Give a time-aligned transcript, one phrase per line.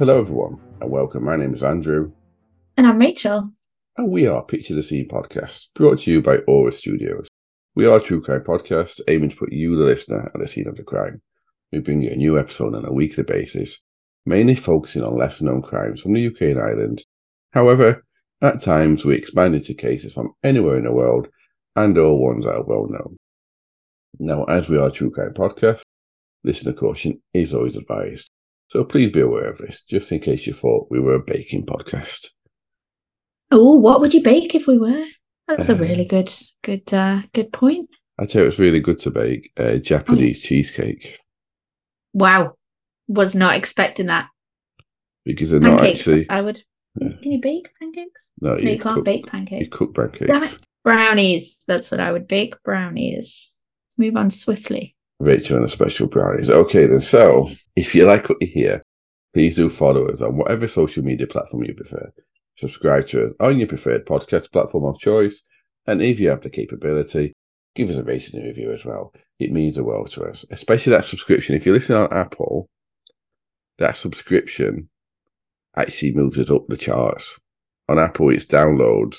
[0.00, 1.26] Hello, everyone, and welcome.
[1.26, 2.10] My name is Andrew,
[2.78, 3.50] And I'm Rachel.
[3.98, 7.28] and we are Picture the Scene podcast, brought to you by Aura Studios.
[7.74, 10.66] We are a true crime podcast aiming to put you, the listener, at the scene
[10.68, 11.20] of the crime.
[11.70, 13.82] We bring you a new episode on a weekly basis,
[14.24, 17.04] mainly focusing on lesser known crimes from the UK and Ireland.
[17.52, 18.02] However,
[18.40, 21.28] at times we expand into cases from anywhere in the world
[21.76, 23.18] and all ones that are well known.
[24.18, 25.82] Now, as we are a true crime podcast,
[26.42, 28.29] listener caution is always advised.
[28.70, 31.66] So please be aware of this, just in case you thought we were a baking
[31.66, 32.28] podcast.
[33.50, 35.06] Oh, what would you bake if we were?
[35.48, 37.90] That's a Uh, really good, good, uh, good point.
[38.16, 41.18] I tell you, it's really good to bake a Japanese cheesecake
[42.12, 42.54] Wow,
[43.08, 44.28] was not expecting that.
[45.24, 46.30] because they're not actually.
[46.30, 46.62] I would.
[47.00, 47.08] Yeah.
[47.22, 48.30] Can you bake pancakes?
[48.40, 49.64] No, No, you can't cook, bake pancakes.
[49.64, 50.58] You cook pancakes.
[50.84, 51.58] Brownies.
[51.66, 52.54] That's what I would bake.
[52.62, 53.58] Brownies.
[53.84, 54.94] Let's move on swiftly.
[55.20, 56.50] Rachel and a special brownies.
[56.50, 57.00] Okay, then.
[57.00, 58.82] So, if you like what you hear,
[59.34, 62.10] please do follow us on whatever social media platform you prefer.
[62.56, 65.42] Subscribe to us on your preferred podcast platform of choice.
[65.86, 67.34] And if you have the capability,
[67.74, 69.12] give us a rating and review as well.
[69.38, 71.54] It means the world to us, especially that subscription.
[71.54, 72.68] If you listen on Apple,
[73.78, 74.88] that subscription
[75.76, 77.38] actually moves us up the charts.
[77.88, 79.16] On Apple, it's downloads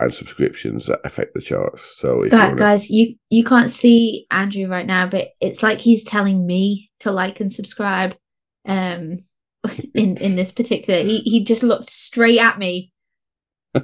[0.00, 1.96] and subscriptions that affect the charts.
[1.98, 5.62] So, if you Guys, wanna- guys, you you can't see Andrew right now, but it's
[5.62, 8.16] like he's telling me to like and subscribe.
[8.66, 9.14] Um,
[9.94, 12.92] in in this particular, he he just looked straight at me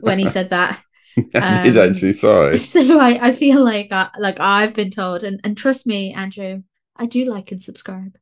[0.00, 0.82] when he said that.
[1.34, 2.58] I did um, actually sorry.
[2.74, 6.62] So I, I feel like I, like I've been told, and, and trust me, Andrew,
[6.96, 8.16] I do like and subscribe.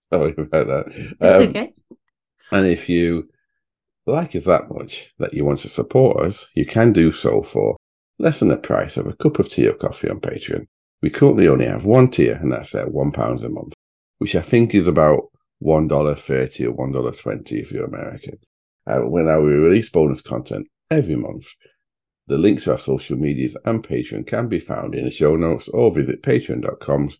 [0.00, 0.84] Sorry about that.
[0.88, 1.74] It's Um, okay.
[2.50, 3.28] And if you
[4.08, 7.76] like us that much that you want to support us, you can do so for
[8.18, 10.66] less than the price of a cup of tea or coffee on Patreon.
[11.02, 13.74] We currently only have one tier, and that's at one pounds a month,
[14.18, 15.28] which I think is about
[15.60, 18.38] one dollar thirty or one dollar twenty if you're American.
[18.86, 21.46] Uh, when I release bonus content every month.
[22.26, 25.68] The links to our social medias and Patreon can be found in the show notes
[25.68, 27.10] or visit patreon.com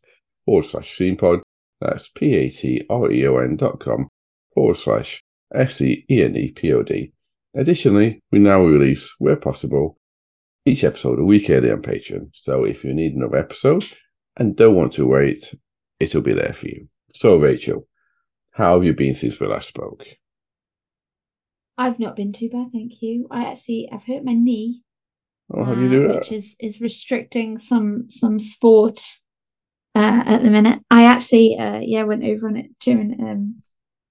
[0.45, 1.41] forward slash scenepod.
[1.81, 4.09] That's P A T R E O N dot com
[4.55, 5.23] forward slash
[5.55, 7.13] S E E N E P O D.
[7.55, 9.99] Additionally, we now release, where possible,
[10.65, 12.31] each episode a week early on Patreon.
[12.35, 13.85] So if you need another episode
[14.37, 15.55] and don't want to wait,
[15.99, 16.89] it'll be there for you.
[17.15, 17.87] So, Rachel,
[18.53, 20.05] how have you been since we last spoke?
[21.77, 23.29] I've not been too bad, thank you.
[23.31, 24.83] I actually I've hurt my knee,
[25.51, 26.35] Oh, how do you uh, do which that?
[26.35, 29.01] is is restricting some some sport
[29.95, 30.81] uh, at the minute.
[30.91, 33.55] I actually uh, yeah went over on it during um,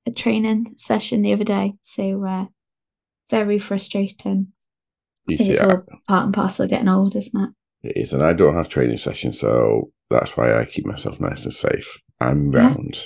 [0.08, 2.46] a training session the other day, so uh,
[3.30, 4.48] very frustrating.
[5.28, 7.50] You see, it's all part and parcel of getting old, isn't it?
[7.90, 11.44] it is, and I don't have training sessions, so that's why I keep myself nice
[11.44, 13.00] and safe I'm round.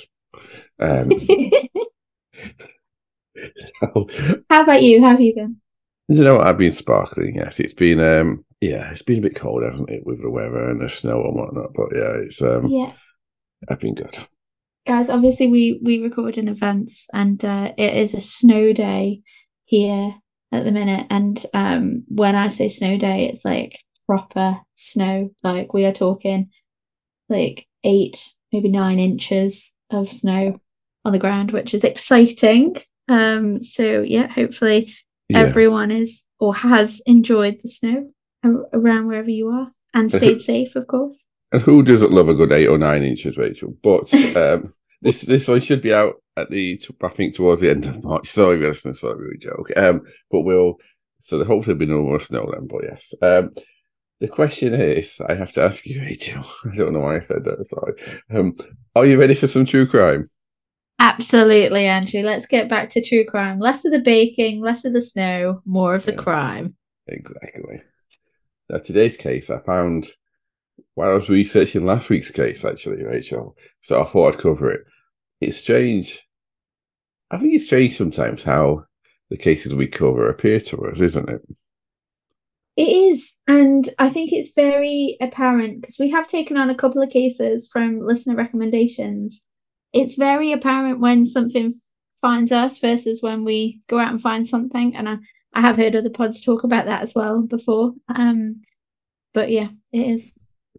[0.78, 1.10] Um,
[3.56, 4.08] so,
[4.50, 5.02] How about you?
[5.02, 5.56] How have you been?
[6.08, 7.36] You know, I've been sparkling.
[7.36, 10.70] Yes, it's been um, yeah, it's been a bit cold, hasn't it, with the weather
[10.70, 11.74] and the snow and whatnot.
[11.74, 12.92] But yeah, it's um, Yeah.
[13.68, 14.18] I've been good.
[14.86, 19.22] Guys obviously we we record in events and uh it is a snow day
[19.64, 20.14] here
[20.50, 21.06] at the minute.
[21.10, 25.30] And um when i say snow day it's like proper snow.
[25.42, 26.50] Like we are talking
[27.28, 30.60] like eight maybe nine inches of snow
[31.04, 32.76] on the ground which is exciting.
[33.08, 34.92] Um so yeah hopefully
[35.28, 38.10] Yeah, everyone is or has enjoyed the snow
[38.72, 42.52] around wherever you are and stayed safe of course and who doesn't love a good
[42.52, 43.74] eight or nine inches, Rachel?
[43.82, 47.84] But um, this this one should be out at the I think towards the end
[47.86, 48.30] of March.
[48.30, 49.70] Sorry, listeners, for a really joke.
[49.76, 50.76] Um, but we'll
[51.20, 52.66] so there hopefully be no more snow then.
[52.66, 53.50] But yes, um,
[54.20, 56.44] the question is, I have to ask you, Rachel.
[56.72, 57.64] I don't know why I said that.
[57.64, 57.94] Sorry.
[58.32, 58.54] Um,
[58.96, 60.30] are you ready for some true crime?
[60.98, 62.22] Absolutely, Andrew.
[62.22, 63.58] Let's get back to true crime.
[63.58, 66.20] Less of the baking, less of the snow, more of the Yes.
[66.20, 66.76] crime.
[67.08, 67.82] Exactly.
[68.70, 70.08] Now, today's case, I found
[70.94, 73.56] while I was researching last week's case, actually, Rachel.
[73.80, 74.82] So I thought I'd cover it.
[75.40, 76.22] It's strange.
[77.30, 78.84] I think it's strange sometimes how
[79.30, 81.40] the cases we cover appear to us, isn't it?
[82.76, 83.34] It is.
[83.46, 87.68] And I think it's very apparent because we have taken on a couple of cases
[87.70, 89.40] from listener recommendations.
[89.92, 91.74] It's very apparent when something
[92.20, 94.94] finds us versus when we go out and find something.
[94.94, 95.16] And I,
[95.52, 97.92] I have heard other pods talk about that as well before.
[98.14, 98.62] Um,
[99.34, 100.32] but yeah, it is.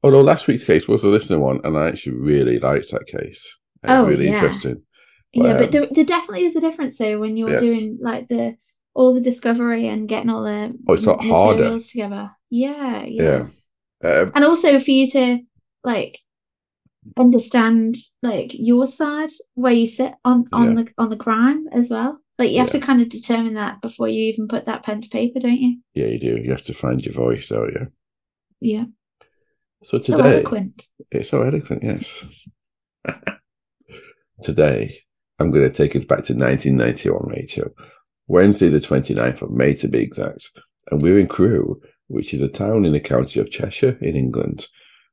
[0.04, 3.48] Although last week's case was a listener one, and I actually really liked that case.
[3.84, 4.44] It was Oh, really yeah.
[4.44, 4.82] interesting.
[5.34, 7.62] Yeah, Um, but there, there definitely is a difference though when you're Yes.
[7.62, 8.58] doing like the
[8.94, 11.56] all the discovery and getting all the Oh, it's a lot m- harder.
[11.60, 12.32] materials together.
[12.52, 13.48] Yeah, yeah,
[14.04, 14.10] Yeah.
[14.22, 15.40] Um, And also for you to
[15.84, 16.20] like
[17.18, 20.84] understand like your side where you sit on on Yeah.
[20.84, 22.20] the on the crime as well.
[22.40, 22.80] Like you have Yeah.
[22.80, 25.80] to kind of determine that before you even put that pen to paper, don't you?
[25.94, 26.38] Yeah, you do.
[26.44, 27.88] You have to find your voice, don't you?
[28.62, 28.86] Yeah.
[29.84, 30.88] So So today, eloquent.
[31.12, 32.26] it's so eloquent, yes.
[34.42, 34.98] today,
[35.40, 37.70] I'm going to take us back to 1991, Rachel.
[38.28, 40.50] Wednesday, the 29th of May, to be exact.
[40.92, 44.68] And we're in Crewe, which is a town in the county of Cheshire in England.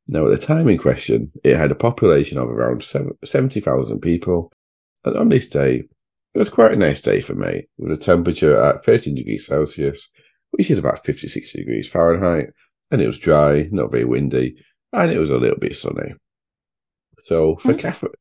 [0.06, 4.52] Now, at the time in question, it had a population of around seven- 70,000 people.
[5.04, 5.84] And on this day,
[6.34, 10.10] it was quite a nice day for May, with a temperature at 13 degrees Celsius,
[10.50, 12.50] which is about 56 degrees Fahrenheit.
[12.90, 14.56] And it was dry, not very windy,
[14.92, 16.14] and it was a little bit sunny.
[17.20, 17.82] So for Nice.
[17.82, 18.12] Catherine,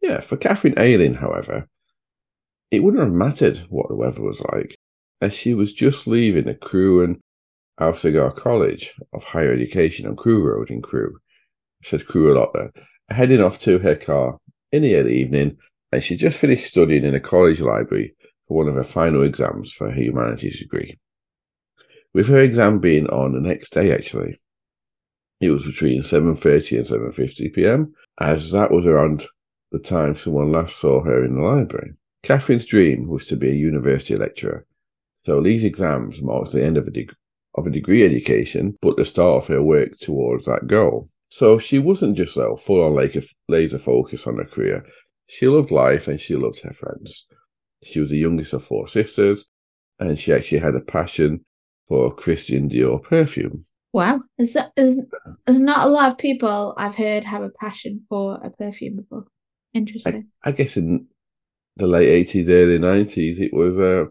[0.00, 1.68] yeah, for Catherine Ayling, however,
[2.70, 4.74] it wouldn't have mattered what the weather was like,
[5.20, 7.20] as she was just leaving the Crewe and
[7.80, 11.18] Alsager College of Higher Education on Crewe Road in Crewe.
[11.82, 12.72] It says Crewe a lot there.
[13.10, 14.38] Heading off to her car
[14.72, 15.56] in the early evening,
[15.92, 18.14] and she just finished studying in a college library
[18.48, 20.98] for one of her final exams for her humanities degree.
[22.16, 24.40] With her exam being on the next day, actually,
[25.38, 29.26] it was between 7.30 and 7.50 p.m., as that was around
[29.70, 31.92] the time someone last saw her in the library.
[32.22, 34.64] Catherine's dream was to be a university lecturer,
[35.24, 37.06] so these exams marks the end of a,
[37.54, 41.10] of a degree education, but the start of her work towards that goal.
[41.28, 42.94] So she wasn't just so full on
[43.48, 44.86] laser focus on her career.
[45.26, 47.26] She loved life and she loved her friends.
[47.82, 49.44] She was the youngest of four sisters,
[49.98, 51.44] and she actually had a passion
[51.88, 53.64] for Christian Dior perfume.
[53.92, 54.20] Wow.
[54.36, 55.00] There's, there's,
[55.46, 59.24] there's not a lot of people I've heard have a passion for a perfume before.
[59.72, 60.28] Interesting.
[60.44, 61.06] I guess in
[61.76, 64.06] the late 80s, early 90s, it was uh,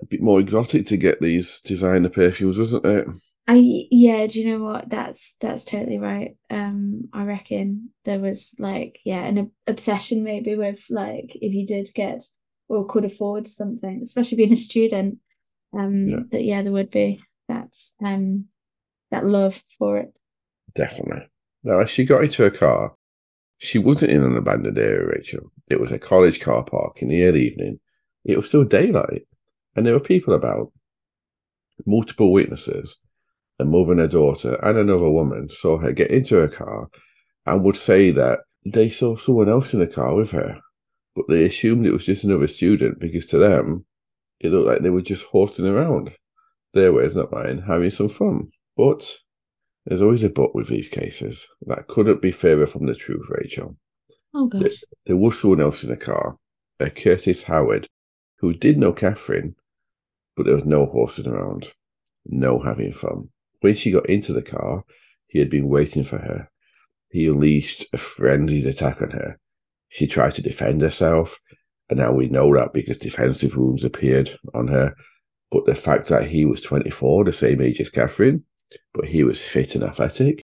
[0.00, 3.06] a bit more exotic to get these designer perfumes, wasn't it?
[3.48, 4.88] I yeah, do you know what?
[4.88, 6.36] That's that's totally right.
[6.50, 11.90] Um, I reckon there was like yeah, an obsession maybe with like if you did
[11.94, 12.24] get
[12.68, 15.18] or could afford something, especially being a student,
[15.76, 16.16] um, Yeah.
[16.30, 18.46] that yeah, there would be that um
[19.10, 20.18] that love for it.
[20.74, 21.26] Definitely.
[21.62, 22.94] Now, as she got into her car,
[23.58, 25.50] she wasn't in an abandoned area, Rachel.
[25.68, 27.80] It was a college car park in the early evening.
[28.24, 29.26] It was still daylight,
[29.74, 30.72] and there were people about.
[31.84, 32.96] Multiple witnesses,
[33.58, 36.88] a mother and a daughter, and another woman saw her get into her car
[37.44, 40.58] and would say that they saw someone else in the car with her,
[41.14, 43.84] but they assumed it was just another student because to them,
[44.40, 46.12] it looked like they were just horsing around.
[46.74, 48.50] Their words, not mine, having some fun.
[48.76, 49.18] But
[49.86, 51.46] there's always a but with these cases.
[51.66, 53.76] That couldn't be further from the truth, Rachel.
[54.34, 54.82] Oh gosh.
[55.06, 56.36] There was someone else in the car,
[56.78, 57.88] a Curtis Howard,
[58.38, 59.54] who did know Catherine,
[60.36, 61.70] but there was no horsing around,
[62.26, 63.30] no having fun.
[63.60, 64.84] When she got into the car,
[65.26, 66.50] he had been waiting for her.
[67.10, 69.38] He unleashed a frenzied attack on her.
[69.88, 71.40] She tried to defend herself,
[71.88, 74.94] and now we know that because defensive wounds appeared on her.
[75.50, 78.44] But the fact that he was 24, the same age as Catherine,
[78.92, 80.44] but he was fit and athletic,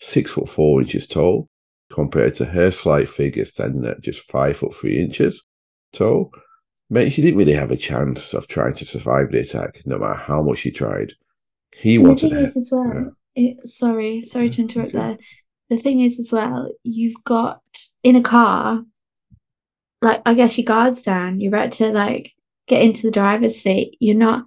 [0.00, 1.48] six foot four inches tall,
[1.90, 5.44] compared to her slight figure standing at just five foot three inches
[5.92, 6.30] tall,
[6.90, 10.14] meant she didn't really have a chance of trying to survive the attack, no matter
[10.14, 11.14] how much she tried.
[11.74, 12.44] He And the wanted thing her.
[12.44, 14.62] is as well, it, sorry, sorry to mm-hmm.
[14.62, 14.98] interrupt okay.
[14.98, 15.18] there.
[15.70, 17.62] The thing is as well, you've got
[18.02, 18.82] in a car,
[20.02, 21.40] like I guess your guard's down.
[21.40, 22.32] You're about to like
[22.68, 23.96] get into the driver's seat.
[24.00, 24.44] You're not,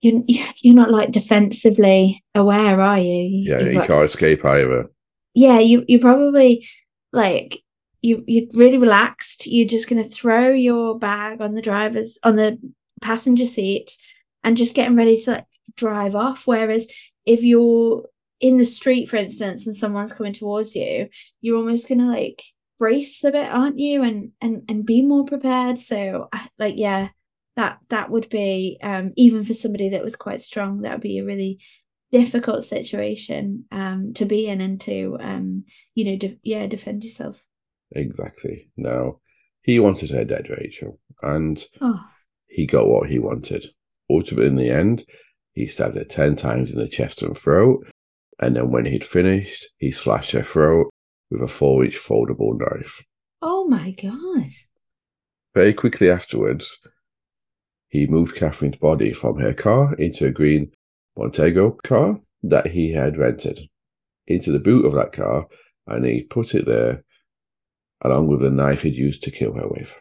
[0.00, 0.22] you're
[0.62, 3.22] you're not like defensively aware, are you?
[3.50, 4.90] Yeah, You've you got- can't escape either.
[5.34, 6.66] yeah, you you probably
[7.12, 7.62] like
[8.02, 9.46] you you're really relaxed.
[9.46, 12.58] You're just gonna throw your bag on the driver's on the
[13.02, 13.96] passenger seat
[14.44, 15.44] and just getting ready to like
[15.76, 16.46] drive off.
[16.46, 16.86] Whereas
[17.24, 18.04] if you're
[18.40, 21.08] in the street, for instance, and someone's coming towards you,
[21.40, 22.42] you're almost gonna like
[22.78, 24.02] brace a bit, aren't you?
[24.02, 25.78] And and and be more prepared.
[25.78, 27.08] So I- like yeah,
[27.56, 31.18] that that would be um even for somebody that was quite strong, that would be
[31.18, 31.60] a really
[32.12, 35.64] difficult situation um to be in and to um
[35.96, 37.42] you know de- yeah defend yourself
[37.90, 38.70] Exactly.
[38.76, 39.18] now
[39.62, 42.00] he wanted her dead, Rachel, and oh
[42.46, 43.66] he got what he wanted.
[44.08, 45.04] Ultimately, in the end,
[45.52, 47.84] he stabbed her 10 times in the chest and throat,
[48.40, 50.86] and then when he'd finished, he slashed her throat
[51.30, 53.02] with a 4 inch foldable knife.
[53.42, 54.46] oh my god
[55.54, 56.78] Very quickly afterwards,
[57.88, 60.72] he moved Catherine's body from her car into a green
[61.16, 63.60] Montego car that he had rented,
[64.26, 65.46] into the boot of that car,
[65.86, 67.04] and he put it there
[68.02, 69.98] along with the knife he'd used to kill her with.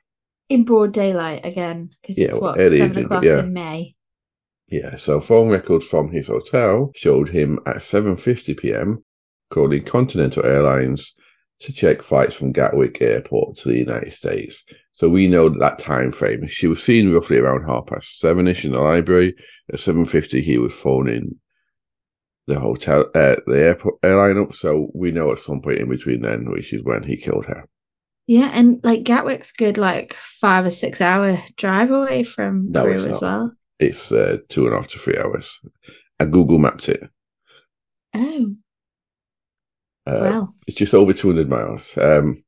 [0.50, 3.40] in broad daylight again because Yeah, it's what early seven evening, o'clock yeah.
[3.40, 3.96] in May
[4.68, 9.04] Yeah, so phone records from his hotel showed him at 7:50 p.m.
[9.56, 11.16] calling Continental Airlines
[11.62, 14.66] to check flights from Gatwick Airport to the United States.
[14.92, 16.46] So we know that, time frame.
[16.48, 19.34] She was seen roughly around half past seven-ish in the library.
[19.72, 21.40] At seven fifty, he was phoning
[22.48, 24.54] the hotel, uh, the airport airline up.
[24.54, 27.66] So we know at some point in between then, which is when he killed her.
[28.28, 33.06] Yeah, and like Gatwick's good, like five or six hour drive away from No, Crewe
[33.12, 33.54] as well.
[33.80, 35.60] It's uh, two and a half to three hours.
[36.20, 37.10] I Google mapped it.
[38.14, 38.56] Oh,
[40.08, 40.54] Uh, well.
[40.68, 42.44] It's just over 200 miles, um,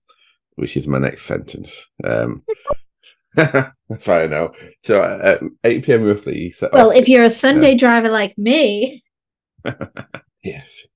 [0.55, 1.85] which is my next sentence.
[2.03, 2.43] Um,
[3.35, 4.51] that's fine now.
[4.83, 6.03] So uh, at 8 p.m.
[6.03, 9.01] roughly, Well, off- if you're a Sunday driver like me,
[10.43, 10.87] Yes.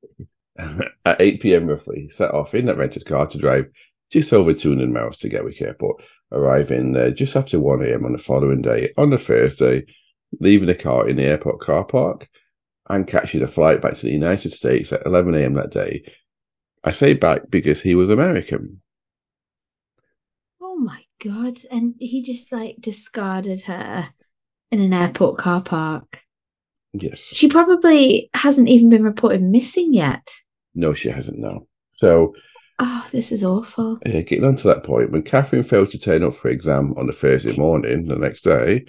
[1.05, 1.67] At 8 p.m.
[1.67, 3.65] roughly, set off in that rented car to drive
[4.11, 8.05] just over 200 miles to Gatwick Airport, arriving uh, just after 1 a.m.
[8.05, 9.85] on the following day, on the Thursday,
[10.39, 12.29] leaving the car in the airport car park
[12.89, 15.53] and catching a flight back to the United States at 11 a.m.
[15.53, 16.03] that day.
[16.83, 18.81] I say back because he was American.
[20.61, 21.57] oh my god!
[21.69, 24.09] And he just like discarded her
[24.71, 26.21] in an airport car park.
[26.93, 27.19] Yes.
[27.19, 30.27] She probably hasn't even been reported missing yet.
[30.75, 31.67] No, she hasn't, no.
[31.95, 32.33] So,
[32.79, 33.99] Oh, this is awful.
[34.05, 37.05] uh, getting on to that point, when Catherine failed to turn up for exam on
[37.05, 38.85] the Thursday morning, the next day,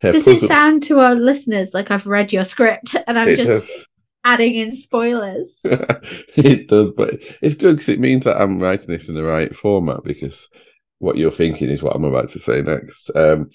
[0.00, 3.36] her Does it sound to our listeners like I've read your script and I'm it
[3.36, 3.86] just does.
[4.26, 5.60] Adding in spoilers?
[5.64, 9.54] it does, but it's good because it means that I'm writing this in the right
[9.56, 10.50] format because
[10.98, 13.10] what you're thinking is what I'm about to say next.
[13.14, 13.50] Um,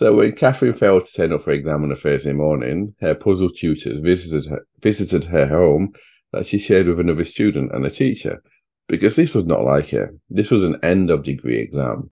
[0.00, 3.50] so when Catherine failed to turn up for exam on a Thursday morning, her puzzle
[3.50, 5.92] tutors visited her, visited her home
[6.32, 8.42] that she shared with another student and a teacher
[8.88, 10.14] because this was not like her.
[10.30, 12.10] This was an end of degree exam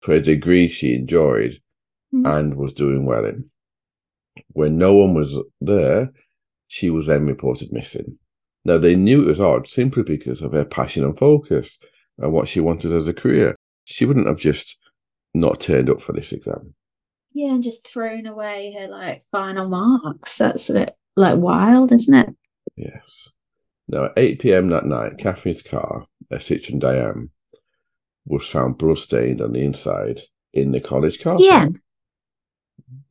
[0.00, 1.60] for a degree she enjoyed
[2.12, 2.24] Hmm.
[2.26, 3.50] and was doing well in.
[4.52, 6.10] When no one was there,
[6.68, 8.18] she was then reported missing.
[8.64, 11.78] Now, they knew it was odd simply because of her passion and focus
[12.18, 13.56] and what she wanted as a career.
[13.84, 14.76] She wouldn't have just
[15.34, 16.74] not turned up for this exam.
[17.32, 20.38] Yeah, and just thrown away her like final marks.
[20.38, 22.34] That's a bit like wild, isn't it?
[22.76, 23.30] Yes.
[23.88, 24.68] Now, at 8 p.m.
[24.68, 27.30] that night, Catherine's car, a Citroen Dyane,
[28.26, 30.20] was found bloodstained on the inside
[30.52, 31.36] in the college car.
[31.38, 31.68] Yeah.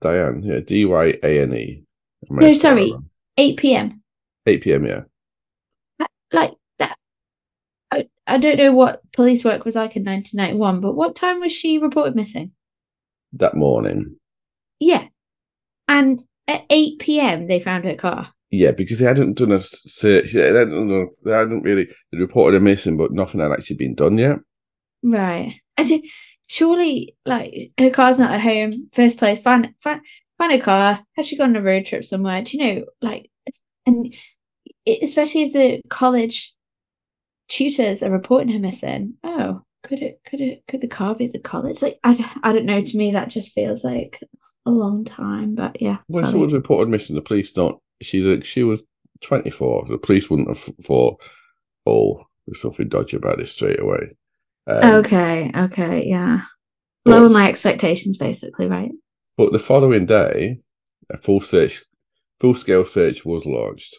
[0.02, 1.84] Dyane, yeah, D Y A N E.
[2.30, 2.94] No, sorry.
[3.38, 3.48] Wrong.
[3.50, 4.02] 8 p.m.
[4.46, 5.02] 8 p.m., yeah.
[6.32, 6.98] Like that.
[7.92, 11.52] I, I don't know what police work was like in 1991, but what time was
[11.52, 12.52] she reported missing?
[13.34, 14.18] That morning.
[14.80, 15.08] Yeah.
[15.88, 18.34] And at 8 p.m., they found her car.
[18.50, 20.32] Yeah, because they hadn't done a search.
[20.32, 23.96] They hadn't, done they hadn't really they reported her missing, but nothing had actually been
[23.96, 24.38] done yet.
[25.04, 25.60] Right.
[25.78, 26.04] I ju-
[26.48, 28.90] surely, like, her car's not at home.
[28.94, 30.02] First place, find, find,
[30.38, 31.02] find a car.
[31.16, 32.42] Has she gone on a road trip somewhere?
[32.44, 33.30] Do you know, like,
[33.86, 34.14] and
[34.88, 36.54] especially if the college
[37.48, 39.16] tutors are reporting her missing.
[39.24, 41.82] Oh, could it, could it, could the car be the college?
[41.82, 42.82] Like, I, I don't know.
[42.82, 44.22] To me, that just feels like
[44.66, 45.98] a long time, but yeah.
[46.08, 46.32] When sorry.
[46.32, 47.80] someone's reported missing, the police don't.
[48.02, 48.84] She's a, she was
[49.22, 49.86] twenty four.
[49.88, 51.22] The police wouldn't have thought,
[51.86, 54.16] oh, there's something dodgy about this straight away.
[54.68, 56.42] Um, okay, okay, yeah.
[57.06, 58.92] Lower my expectations, basically, right?
[59.38, 60.62] But the following day,
[61.12, 61.84] a full search,
[62.40, 63.96] full scale search was launched,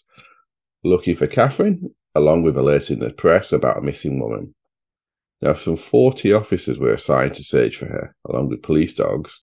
[0.83, 4.55] looking for Catherine, along with alerting the press about a missing woman.
[5.41, 9.45] Now, some 40 officers were assigned to search for her, along with police dogs,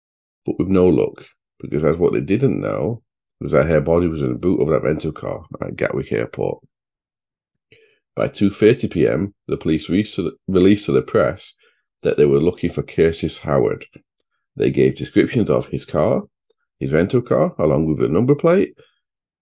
[0.46, 1.26] but with no luck,
[1.60, 3.02] because as what they didn't know
[3.40, 6.64] was that her body was in the boot of that rental car at Gatwick Airport.
[8.16, 11.52] By 2.30 p.m., the police released released to the press
[12.02, 13.84] that they were looking for Curtis Howard,
[14.56, 16.22] they gave descriptions of his car,
[16.78, 18.76] his rental car, along with the number plate.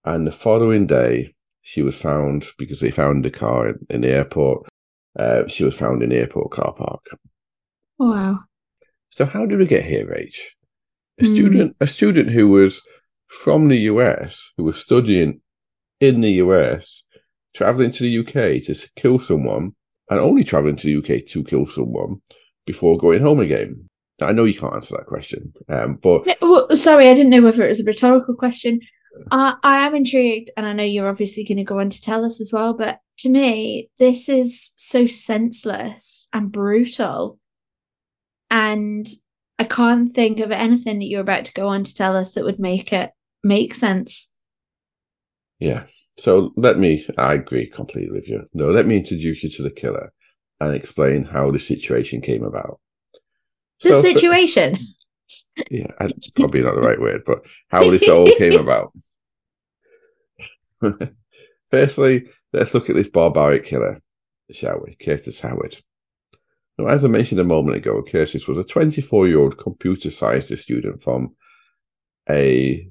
[0.05, 4.09] And the following day, she was found because they found the car in, in the
[4.09, 4.67] airport.
[5.17, 7.05] Uh, she was found in the airport car park.
[7.97, 8.39] Wow.
[9.11, 10.35] So how did we get here, Rach?
[11.19, 11.33] A Hmm.
[11.33, 12.81] student, a student who was
[13.27, 15.41] from the US, who was studying
[15.99, 17.03] in the US,
[17.53, 19.73] traveling to the UK to kill someone,
[20.09, 22.21] and only traveling to the UK to kill someone
[22.65, 23.89] before going home again.
[24.21, 27.41] I know you can't answer that question, um, but No, well, sorry, I didn't know
[27.41, 28.79] whether it was a rhetorical question.
[29.31, 32.23] I I am intrigued, and I know you're obviously going to go on to tell
[32.23, 32.73] us as well.
[32.73, 37.39] But to me, this is so senseless and brutal,
[38.49, 39.07] and
[39.59, 42.43] I can't think of anything that you're about to go on to tell us that
[42.43, 43.11] would make it
[43.43, 44.29] make sense.
[45.59, 45.85] Yeah.
[46.17, 48.43] So let me, I agree completely with you.
[48.53, 50.13] No, let me introduce you to the killer
[50.59, 52.79] and explain how the situation came about.
[53.83, 54.77] The So, situation.
[55.69, 58.91] yeah, that's probably not the right word, but how this all came about.
[61.71, 64.01] Firstly, let's look at this barbaric killer.
[64.51, 64.95] shall we?
[64.95, 65.77] Curtis Howard.
[66.77, 70.47] Now, as I mentioned a moment ago, Curtis was a 24 year old computer science
[70.61, 71.35] student from
[72.29, 72.87] a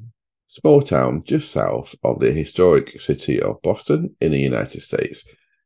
[0.46, 5.24] small town just south of the historic city of Boston in the United States.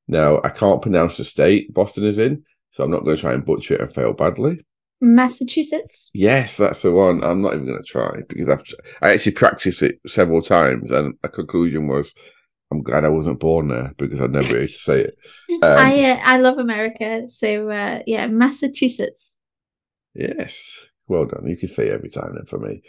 [0.09, 3.33] Now, I can't pronounce the state Boston is in, so I'm not going to try
[3.33, 4.65] and butcher it and fail badly.
[5.01, 6.11] Massachusetts.
[6.15, 7.23] Yes, that's the one.
[7.23, 8.65] I'm not even going to try because I've
[9.03, 12.15] I actually practiced it several times, and a conclusion was,
[12.73, 15.15] I'm glad I wasn't born there because I'd never used to say it.
[15.63, 19.37] Um, I uh, I love America, so uh, yeah, Massachusetts.
[20.13, 21.47] Yes, well done.
[21.47, 22.83] You can say every time then for me.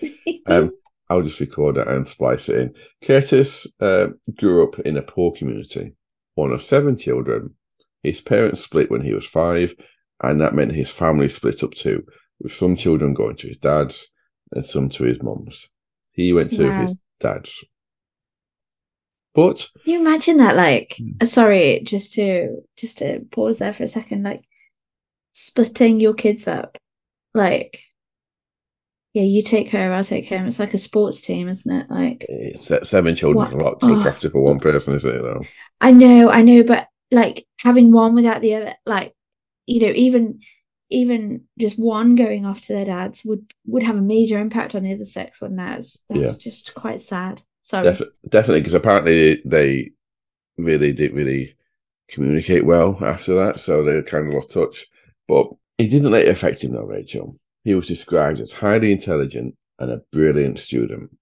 [0.47, 0.71] um,
[1.09, 2.75] I'll just record it and splice it in.
[3.03, 5.93] Curtis uh, grew up in a poor community,
[6.35, 7.53] one of seven children.
[8.03, 9.73] His parents split when he was five,
[10.21, 12.03] and that meant his family split up too,
[12.39, 14.07] with some children going to his dad's
[14.51, 15.69] and some to his mum's.
[16.11, 16.81] He went to wow.
[16.81, 17.63] his dad's.
[19.33, 21.11] But Can you imagine that like hmm.
[21.21, 24.43] uh, sorry, just to just to pause there for a second, like
[25.33, 26.77] splitting your kids up.
[27.33, 27.83] Like
[29.13, 30.45] yeah, you take her, I'll take him.
[30.47, 31.89] It's like a sports team, isn't it?
[31.89, 35.41] Like it's seven children a lot to look after for one person, isn't it though?
[35.81, 39.15] I know, I know, but like having one without the other, like
[39.67, 40.39] you know, even
[40.89, 44.83] even just one going off to their dads would would have a major impact on
[44.83, 46.51] the other sex when that's that's yeah.
[46.51, 47.41] just quite sad.
[47.61, 49.91] so Def- definitely because apparently they
[50.57, 51.55] really didn't really
[52.09, 54.87] communicate well after that, so they kind of lost touch.
[55.27, 55.47] But
[55.77, 57.37] it didn't let it affect him though, Rachel.
[57.63, 61.15] He was described as highly intelligent and a brilliant student.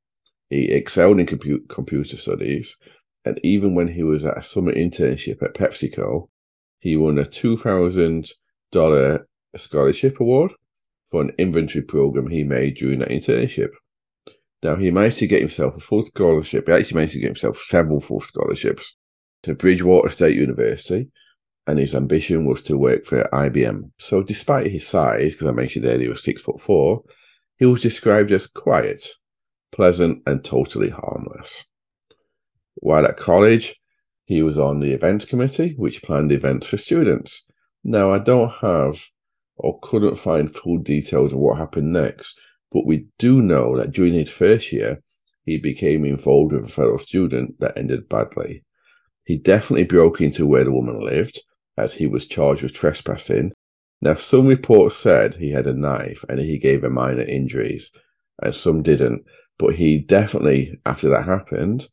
[0.52, 2.76] He excelled in compu- computer studies,
[3.26, 6.30] and even when he was at a summer internship at PepsiCo,
[6.80, 9.26] he won a $2,000
[9.58, 10.52] scholarship award
[11.06, 13.70] for an inventory program he made during that internship.
[14.64, 16.68] Now, he managed to get himself a full scholarship.
[16.68, 18.98] He actually managed to get himself several full scholarships
[19.44, 21.10] to Bridgewater State University,
[21.68, 23.92] and his ambition was to work for IBM.
[24.00, 27.04] So, despite his size, because I mentioned earlier he was six foot four,
[27.58, 29.08] he was described as quiet,
[29.72, 31.64] pleasant, and totally harmless.
[32.76, 33.80] While at college,
[34.26, 37.46] he was on the events committee, which planned events for students.
[37.84, 39.00] Now, I don't have
[39.58, 42.38] or couldn't find full details of what happened next,
[42.72, 45.02] but we do know that during his first year,
[45.46, 48.64] he became involved with a fellow student that ended badly.
[49.24, 51.42] He definitely broke into where the woman lived
[51.78, 53.54] as he was charged with trespassing.
[54.02, 57.92] Now, some reports said he had a knife and he gave her minor injuries,
[58.42, 59.24] and some didn't.
[59.58, 61.88] But he definitely, after that happened,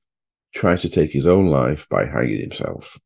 [0.54, 2.98] tried to take his own life by hanging himself.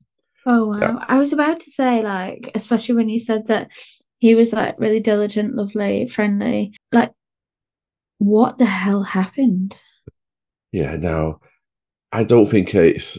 [0.44, 0.78] Oh wow!
[0.80, 1.04] Yeah.
[1.08, 3.72] I was about to say, like, especially when you said that
[4.18, 6.74] he was like really diligent, lovely, friendly.
[6.92, 7.12] Like,
[8.18, 9.78] what the hell happened?
[10.72, 11.40] Yeah, now
[12.12, 13.18] I don't think it's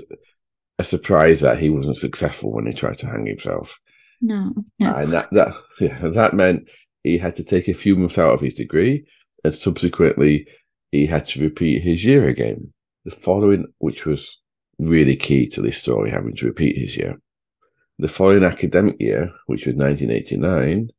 [0.80, 3.80] a surprise that he wasn't successful when he tried to hang himself.
[4.22, 4.90] No, no.
[4.90, 6.70] Uh, and that that yeah, that meant
[7.04, 9.06] he had to take a few months out of his degree,
[9.44, 10.48] and subsequently
[10.92, 12.74] he had to repeat his year again.
[13.08, 14.42] The following, which was
[14.78, 17.20] really key to this story, having to repeat his year.
[18.00, 20.92] The following academic year, which was 1989,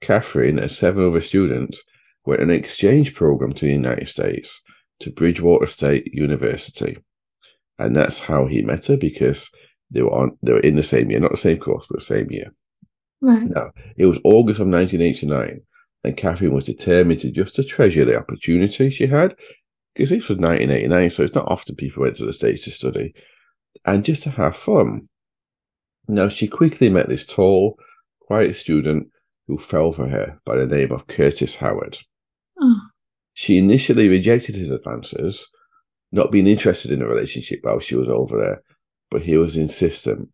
[0.00, 1.82] Catherine and seven other students
[2.24, 4.62] went on an exchange program to the United States
[5.00, 6.98] to Bridgewater State University
[7.78, 9.50] and that's how he met her because
[9.90, 12.04] they were on they were in the same year, not the same course, but the
[12.04, 12.52] same year.
[13.20, 13.48] Right.
[13.48, 15.60] Now it was August of 1989,
[16.04, 19.36] and Catherine was determined to just to treasure the opportunity she had
[19.98, 23.12] because this was 1989, so it's not often people went to the States to study,
[23.84, 25.08] and just to have fun.
[26.06, 27.76] Now she quickly met this tall,
[28.20, 29.08] quiet student
[29.48, 31.98] who fell for her by the name of Curtis Howard.
[32.60, 32.80] Oh.
[33.34, 35.48] She initially rejected his advances
[36.12, 38.62] not being interested in a relationship while she was over there,
[39.10, 40.28] but he was insistent.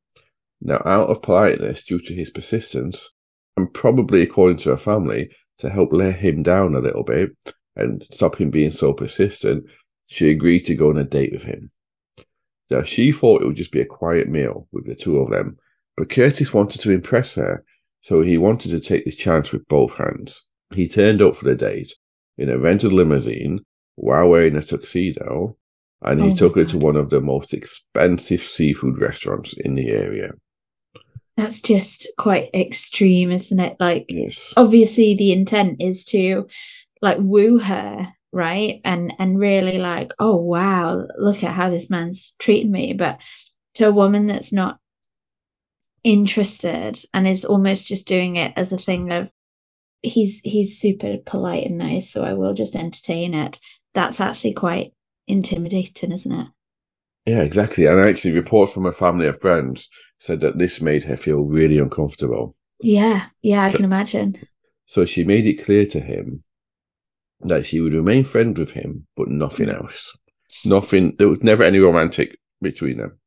[0.60, 3.14] Now, out of politeness, due to his persistence,
[3.56, 7.30] and probably according to her family, to help let him down a little bit
[7.76, 9.64] and stop him being so persistent,
[10.06, 11.70] she agreed to go on a date with him.
[12.70, 15.58] Now, she thought it would just be a quiet meal with the two of them,
[15.96, 17.64] but Curtis wanted to impress her,
[18.00, 20.42] so he wanted to take this chance with both hands.
[20.72, 21.94] He turned up for the date
[22.38, 23.60] in a rented limousine
[23.96, 25.56] while wearing a tuxedo
[26.04, 29.88] and he oh took her to one of the most expensive seafood restaurants in the
[29.88, 30.32] area.
[31.36, 33.76] That's just quite extreme, isn't it?
[33.80, 34.54] Like, yes.
[34.56, 36.46] obviously, the intent is to
[37.02, 38.80] like woo her, right?
[38.84, 42.92] And and really like, oh wow, look at how this man's treating me.
[42.92, 43.20] But
[43.74, 44.78] to a woman that's not
[46.02, 49.32] interested and is almost just doing it as a thing of
[50.02, 53.58] he's he's super polite and nice, so I will just entertain it.
[53.94, 54.92] That's actually quite
[55.26, 56.48] intimidating, isn't it?
[57.26, 57.86] Yeah, exactly.
[57.86, 61.78] And actually, reports from her family and friends said that this made her feel really
[61.78, 62.54] uncomfortable.
[62.80, 64.34] Yeah, yeah, I can imagine.
[64.86, 66.44] So she made it clear to him
[67.44, 70.16] that she would remain friends with him, but nothing else.
[70.64, 71.14] Nothing.
[71.18, 73.18] There was never any romantic between them.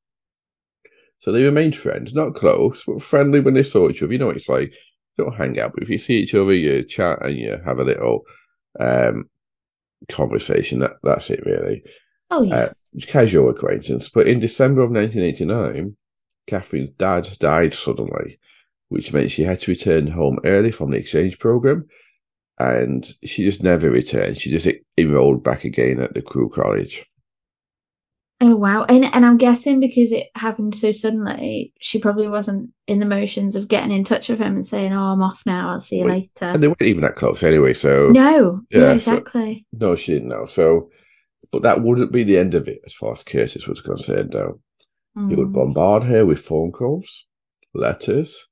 [1.19, 4.13] So they remained friends, not close, but friendly when they saw each other.
[4.13, 4.73] You know, it's like
[5.17, 7.83] don't hang out, but if you see each other, you chat and you have a
[7.83, 8.21] little
[8.79, 9.29] um,
[10.09, 10.79] conversation.
[10.79, 11.83] That that's it, really.
[12.29, 14.09] Oh yeah, uh, casual acquaintance.
[14.09, 15.95] But in December of 1989,
[16.47, 18.39] Catherine's dad died suddenly,
[18.89, 21.87] which meant she had to return home early from the exchange program,
[22.59, 24.37] and she just never returned.
[24.37, 24.67] She just
[24.97, 27.05] enrolled back again at the Crewe College.
[28.39, 28.83] Oh wow.
[28.83, 33.55] And and I'm guessing because it happened so suddenly, she probably wasn't in the motions
[33.55, 36.05] of getting in touch with him and saying, Oh, I'm off now, I'll see you
[36.05, 36.45] well, later.
[36.45, 39.65] And they weren't even that close anyway, so No, yeah, yeah exactly.
[39.73, 40.45] So, no, she didn't know.
[40.45, 40.89] So
[41.51, 44.59] but that wouldn't be the end of it as far as Curtis was concerned though.
[45.17, 45.29] Mm.
[45.29, 47.25] He would bombard her with phone calls,
[47.73, 48.47] letters,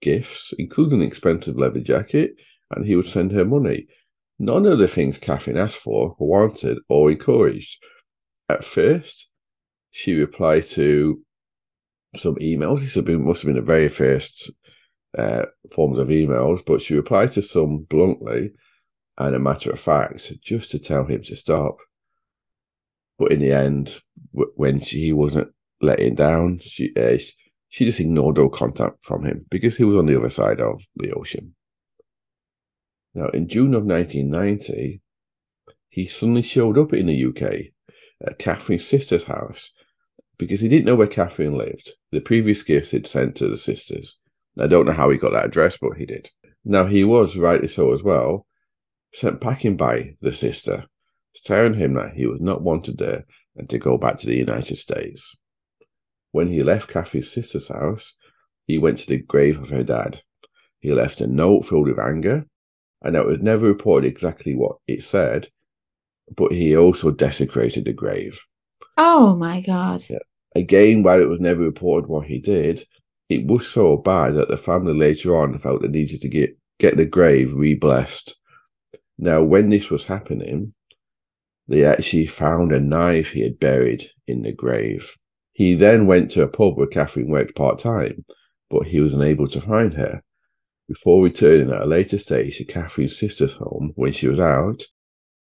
[0.00, 2.34] gifts, including an expensive leather jacket,
[2.70, 3.86] and he would send her money.
[4.38, 7.82] None of the things Catherine asked for, wanted, or encouraged.
[8.48, 9.28] At first,
[9.90, 11.20] she replied to
[12.16, 12.80] some emails.
[12.80, 14.50] This must have been the very first
[15.16, 18.52] uh, forms of emails, but she replied to some bluntly
[19.18, 21.78] and a matter of fact, just to tell him to stop.
[23.18, 24.00] But in the end,
[24.32, 27.18] when she wasn't letting down, she, uh,
[27.68, 30.82] she just ignored all contact from him because he was on the other side of
[30.94, 31.54] the ocean.
[33.18, 35.00] Now, in June of 1990,
[35.88, 37.72] he suddenly showed up in the UK
[38.24, 39.72] at Catherine's sister's house
[40.38, 41.94] because he didn't know where Catherine lived.
[42.12, 44.20] The previous gifts he'd sent to the sisters.
[44.56, 46.30] I don't know how he got that address, but he did.
[46.64, 48.46] Now, he was, rightly so as well,
[49.12, 50.86] sent packing by the sister,
[51.44, 53.24] telling him that he was not wanted there
[53.56, 55.36] and to go back to the United States.
[56.30, 58.14] When he left Catherine's sister's house,
[58.64, 60.22] he went to the grave of her dad.
[60.78, 62.46] He left a note filled with anger,
[63.02, 65.48] and it was never reported exactly what it said,
[66.36, 68.40] but he also desecrated the grave.
[68.96, 70.04] Oh my god.
[70.08, 70.18] Yeah.
[70.54, 72.84] Again, while it was never reported what he did,
[73.28, 76.96] it was so bad that the family later on felt they needed to get, get
[76.96, 78.34] the grave re-blessed.
[79.18, 80.74] Now, when this was happening,
[81.66, 85.16] they actually found a knife he had buried in the grave.
[85.52, 88.24] He then went to a pub where Catherine worked part time,
[88.70, 90.22] but he was unable to find her.
[90.88, 94.82] Before returning at a later stage to Catherine's sister's home when she was out,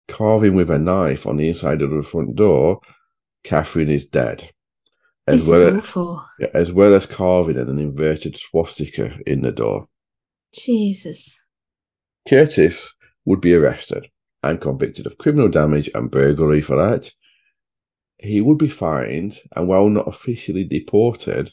[0.07, 2.81] carving with a knife on the inside of the front door,
[3.43, 4.51] Catherine is dead.
[5.27, 5.79] As well,
[6.41, 9.89] as, as well as carving an inverted swastika in the door.
[10.55, 11.37] Jesus.
[12.29, 12.95] Curtis
[13.25, 14.09] would be arrested
[14.43, 17.11] and convicted of criminal damage and burglary for that.
[18.19, 21.53] He would be fined, and while not officially deported,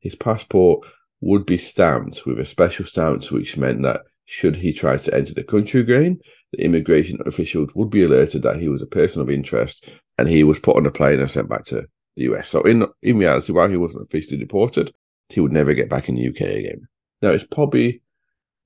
[0.00, 0.86] his passport
[1.20, 5.32] would be stamped with a special stamp, which meant that should he try to enter
[5.32, 6.18] the country again,
[6.52, 10.44] the immigration officials would be alerted that he was a person of interest and he
[10.44, 12.48] was put on a plane and sent back to the US.
[12.50, 14.92] So, in, in reality, while he wasn't officially deported,
[15.30, 16.88] he would never get back in the UK again.
[17.22, 18.02] Now, it's probably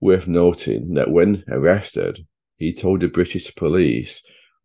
[0.01, 4.23] worth noting that when arrested, he told the British police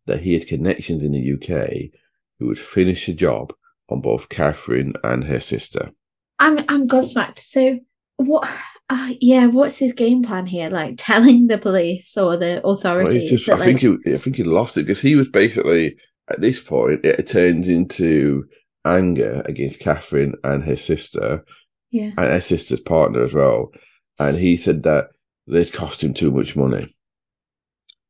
[0.07, 1.91] that he had connections in the UK
[2.39, 3.53] who would finish the job
[3.89, 5.91] on both Catherine and her sister.
[6.39, 7.39] I'm I'm gobsmacked.
[7.39, 7.79] So
[8.17, 8.47] what?
[8.89, 10.69] Uh, yeah, what's his game plan here?
[10.69, 13.23] Like telling the police or the authorities?
[13.23, 13.63] Well, just, I like...
[13.63, 15.95] think he, I think he lost it because he was basically
[16.29, 18.45] at this point it turns into
[18.85, 21.43] anger against Catherine and her sister,
[21.91, 23.71] yeah, and her sister's partner as well.
[24.19, 25.09] And he said that
[25.47, 26.93] they'd cost him too much money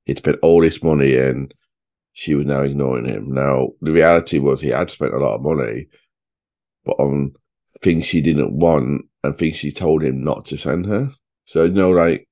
[0.08, 1.54] he'd spent all this money and
[2.14, 3.32] she was now ignoring him.
[3.32, 5.88] Now, the reality was he had spent a lot of money,
[6.84, 7.34] but on
[7.82, 11.12] things she didn't want and things she told him not to send her.
[11.46, 12.28] So, you know, like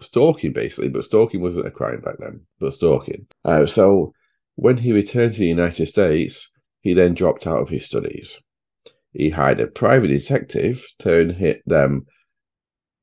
[0.00, 3.26] stalking basically, but stalking wasn't a crime back then, but stalking.
[3.44, 4.12] Uh, so,
[4.56, 8.40] when he returned to the United States, he then dropped out of his studies.
[9.12, 12.06] He hired a private detective to hit them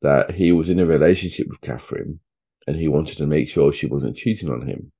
[0.01, 2.19] that he was in a relationship with Catherine
[2.67, 4.91] and he wanted to make sure she wasn't cheating on him.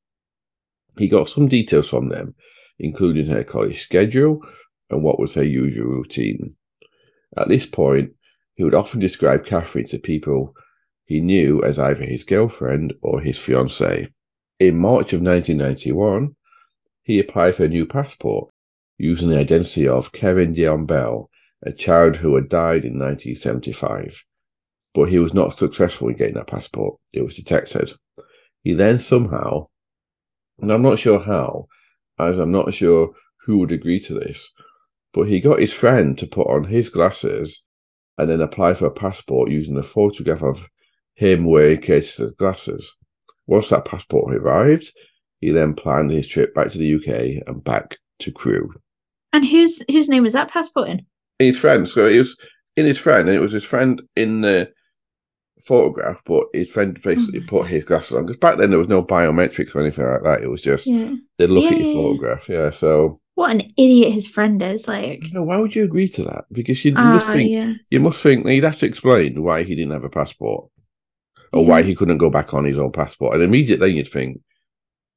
[0.98, 2.36] He got some details from them,
[2.80, 4.40] including her college schedule
[4.96, 6.56] and what was her usual routine.
[7.38, 8.12] At this point,
[8.56, 10.56] he would often describe Catherine to people
[11.06, 14.12] he knew as either his girlfriend or his fiancée.
[14.60, 16.36] In March of 1991,
[17.04, 18.50] he applied for a new passport
[18.98, 21.30] using the identity of Kevin Dion Bell,
[21.62, 24.24] a child who had died in 1975
[24.96, 26.98] but he was not successful in getting that passport.
[27.12, 27.94] It was detected.
[28.64, 29.68] He then somehow,
[30.60, 31.68] and I'm not sure how,
[32.18, 33.14] as I'm not sure
[33.46, 34.52] who would agree to this,
[35.16, 37.64] But he got his friend to put on his glasses
[38.18, 40.70] and then apply for a passport using a photograph of
[41.16, 42.94] him wearing Curtis's glasses.
[43.48, 44.92] Once that passport arrived,
[45.40, 48.70] he then planned his trip back to the UK and back to Crewe.
[49.32, 51.06] And whose whose name was that passport in?
[51.40, 51.88] His friend.
[51.88, 52.38] So it was
[52.76, 54.70] in his friend, and it was his friend in the
[55.66, 57.48] photograph, but his friend basically Oh.
[57.48, 58.26] put his glasses on.
[58.26, 60.44] Because back then there was no biometrics or anything like that.
[60.44, 61.14] It was just Yeah.
[61.38, 61.94] they'd look Yeah, at your yeah.
[61.94, 62.50] photograph.
[62.50, 62.70] Yeah.
[62.72, 64.88] So What an idiot his friend is.
[64.88, 66.46] Like, no, why would you agree to that?
[66.52, 67.74] Because you, you must ah, think yeah.
[67.90, 70.70] you must think he'd have to explain why he didn't have a passport
[71.52, 73.36] or why he couldn't go back on his own passport.
[73.36, 74.42] And immediately you'd think,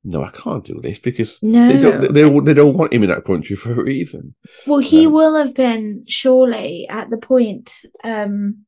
[0.04, 1.68] no, I can't do this because No.
[1.68, 4.34] they don't they, they don't want him in that country for a reason.
[4.66, 5.10] Well, he No.
[5.10, 8.64] will have been surely at the point um,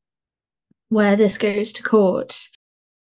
[0.89, 2.37] where this goes to court,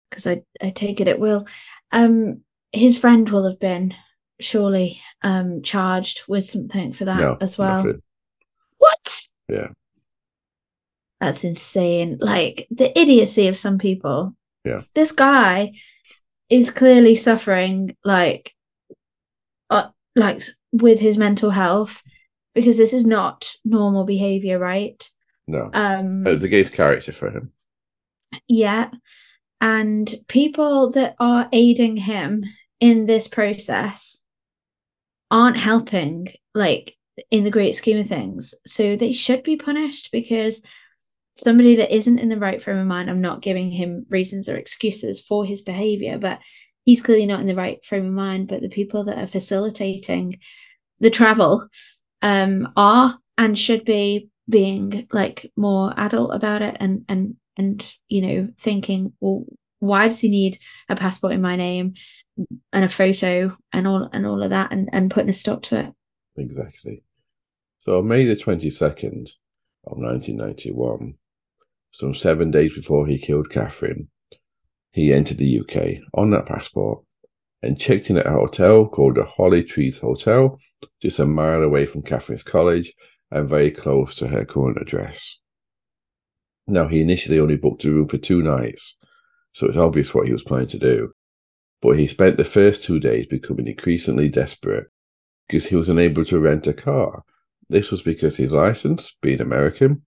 [0.10, 1.45] because I, I take it it will.
[1.91, 3.93] Um, his friend will have been
[4.39, 7.78] surely um, charged with something for that no, as well.
[7.84, 8.02] nothing.
[8.78, 9.21] What?
[9.50, 9.69] Yeah.
[11.19, 12.17] That's insane.
[12.19, 14.36] Like the idiocy of some people.
[14.63, 14.82] Yeah.
[14.93, 15.73] This guy
[16.50, 18.54] is clearly suffering like
[19.69, 22.04] uh, like with his mental health
[22.54, 25.10] because this is not normal behavior, right?
[25.47, 27.52] No, Um Uh, the gay's character for him.
[28.47, 28.89] yeah.
[29.60, 32.43] And people that are aiding him
[32.80, 34.23] in this process
[35.32, 36.96] aren't helping, like
[37.32, 38.54] in the great scheme of things.
[38.66, 40.63] So they should be punished because
[41.36, 44.56] somebody that isn't in the right frame of mind, I'm not giving him reasons or
[44.56, 46.40] excuses for his behavior, but
[46.86, 48.48] he's clearly not in the right frame of mind.
[48.48, 50.40] But the people that are facilitating
[51.00, 51.68] the travel
[52.22, 58.22] um, are and should be being like more adult about it and and and you
[58.22, 59.46] know thinking well
[59.80, 60.58] why does he need
[60.90, 61.94] a passport in my name
[62.72, 65.80] and a photo and all and all of that and and putting a stop to
[65.80, 65.94] it
[66.38, 67.04] Exactly.
[67.80, 69.30] So on May the 22nd
[69.86, 71.16] of 1991,
[71.92, 74.10] some seven days before he killed Catherine,
[74.92, 77.04] he entered the UK on that passport
[77.63, 80.60] and checked in at a hotel called the Holly Trees Hotel,
[81.02, 82.94] just a mile away from Catherine's college
[83.32, 85.40] and very close to her current address.
[86.68, 88.96] Now, he initially only booked a room for two nights,
[89.58, 91.12] so it's obvious what he was planning to do.
[91.82, 94.86] But he spent the first two days becoming increasingly desperate
[95.48, 97.24] because he was unable to rent a car.
[97.67, 100.04] This was because his license, being American,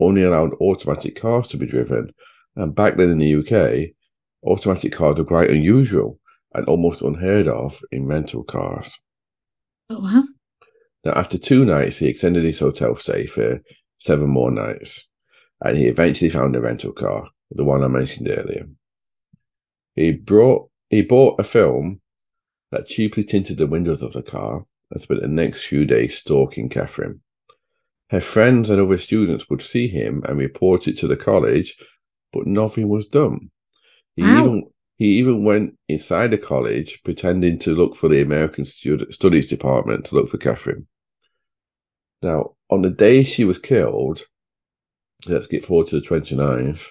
[0.00, 2.10] only allowed automatic cars to be driven.
[2.56, 3.90] And back then in the UK,
[4.44, 6.18] automatic cars were quite unusual
[6.54, 8.98] and almost unheard of in rental cars.
[9.90, 10.24] oh wow
[11.04, 13.60] Now, after two nights, he extended his hotel stay for
[13.98, 15.06] seven more nights,
[15.60, 18.66] and he eventually found a rental car, the one I mentioned earlier.
[19.94, 22.00] He brought he bought a film
[22.70, 26.68] that cheaply tinted the windows of the car and spent the next few days stalking
[26.68, 27.20] Catherine.
[28.10, 31.76] Her friends and other students would see him and report it to the college,
[32.32, 33.50] but nothing was done.
[34.16, 39.12] He even he even went inside the college pretending to look for the American Stud-
[39.14, 40.88] Studies Department to look for Catherine.
[42.20, 44.24] Now, on the day she was killed,
[45.26, 46.88] let's get forward to the 29th,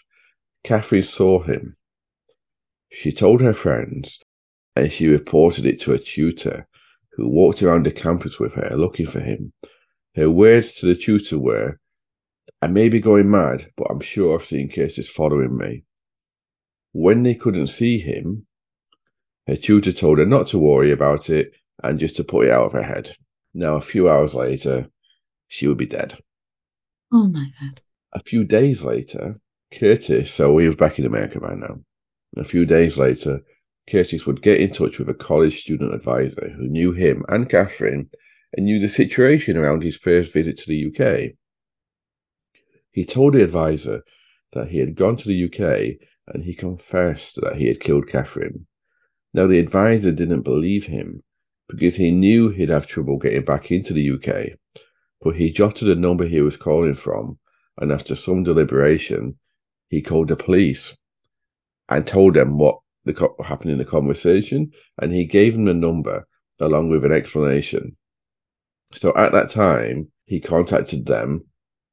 [0.63, 1.77] Catherine saw him.
[2.91, 4.19] She told her friends
[4.75, 6.67] and she reported it to a tutor
[7.13, 9.53] who walked around the campus with her looking for him.
[10.15, 11.79] Her words to the tutor were,
[12.61, 15.83] I may be going mad, but I'm sure I've seen Curtis following me.
[16.91, 18.47] When they couldn't see him,
[19.47, 22.65] her tutor told her not to worry about it and just to put it out
[22.65, 23.15] of her head.
[23.53, 24.87] Now, a few hours later,
[25.47, 26.17] she would be dead.
[27.11, 27.81] oh my god
[28.13, 29.39] A few days later,
[29.73, 31.79] Curtis, so we was back in America by now.
[32.37, 33.41] A few days later,
[33.89, 38.09] Curtis would get in touch with a college student advisor who knew him and Catherine
[38.55, 41.31] and knew the situation around his first visit to the UK.
[42.91, 44.03] He told the advisor
[44.53, 48.67] that he had gone to the UK and he confessed that he had killed Catherine.
[49.33, 51.23] Now, the advisor didn't believe him
[51.67, 54.57] because he knew he'd have trouble getting back into the UK,
[55.21, 57.37] but he jotted a number he was calling from,
[57.79, 59.37] and after some deliberation,
[59.87, 60.97] he called the police
[61.89, 64.71] and told them what the co- happened in the conversation,
[65.01, 66.27] and he gave them the number
[66.59, 67.95] along with an explanation.
[68.93, 71.45] So at that time, he contacted them.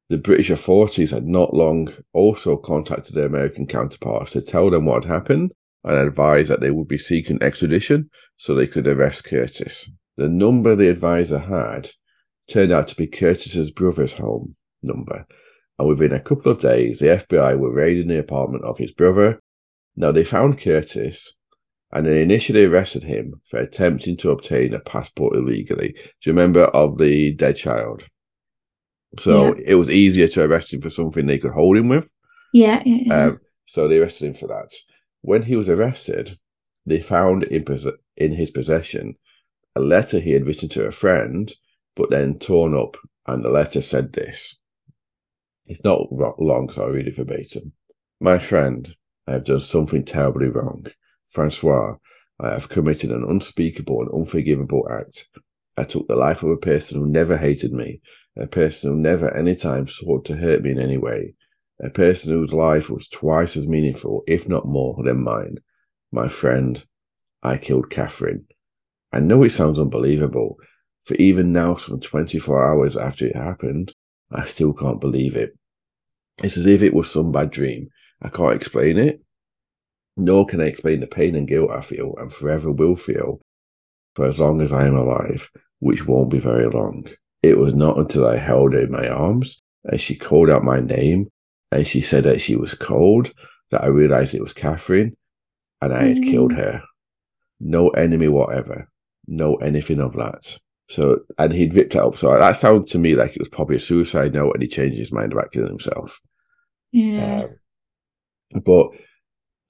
[0.08, 5.04] The British authorities had not long also contacted their American counterparts to tell them what
[5.04, 5.52] had happened
[5.84, 9.90] and advise that they would be seeking extradition so they could arrest Curtis.
[10.16, 11.90] The number the advisor had
[12.48, 15.26] turned out to be Curtis's brother's home number,
[15.78, 19.40] and within a couple of days, the FBI were raiding the apartment of his brother.
[19.96, 21.34] Now they found Curtis,
[21.92, 25.92] and they initially arrested him for attempting to obtain a passport illegally.
[25.92, 28.06] Do you remember of the dead child?
[29.18, 32.10] So it was easier to arrest him for something they could hold him with.
[32.52, 33.24] Yeah, yeah, yeah.
[33.26, 34.72] Um, so they arrested him for that.
[35.22, 36.38] When he was arrested,
[36.84, 39.16] they found in, pos- in his possession
[39.74, 41.52] a letter he had written to a friend,
[41.94, 44.56] but then torn up, and the letter said this.
[45.66, 47.72] It's not long, so I'll read it verbatim.
[48.20, 48.94] My friend,
[49.26, 50.86] I have done something terribly wrong.
[51.26, 51.96] Francois,
[52.38, 55.28] I have committed an unspeakable and unforgivable act.
[55.76, 58.00] I took the life of a person who never hated me,
[58.36, 61.34] a person who never any time sought to hurt me in any way,
[61.82, 65.56] a person whose life was twice as meaningful, if not more, than mine.
[66.12, 66.84] My friend,
[67.42, 68.46] I killed Catherine.
[69.12, 70.56] I know it sounds unbelievable,
[71.04, 73.94] for even now, some 24 hours after it happened,
[74.30, 75.56] I still can't believe it.
[76.42, 77.88] It's as if it was some bad dream.
[78.22, 79.20] I can't explain it,
[80.16, 83.40] nor can I explain the pain and guilt I feel and forever will feel
[84.14, 85.50] for as long as I am alive,
[85.80, 87.06] which won't be very long.
[87.42, 90.80] It was not until I held her in my arms and she called out my
[90.80, 91.28] name
[91.70, 93.32] and she said that she was cold
[93.70, 95.14] that I realized it was Catherine
[95.82, 96.82] and I had killed her.
[97.60, 98.88] No enemy whatever,
[99.26, 100.58] no anything of that.
[100.88, 102.16] So, and he'd ripped it up.
[102.16, 104.98] So that sounded to me like it was probably a suicide note and he changed
[104.98, 106.20] his mind about killing himself.
[106.92, 107.42] yeah.
[107.44, 107.56] Um,
[108.52, 108.90] but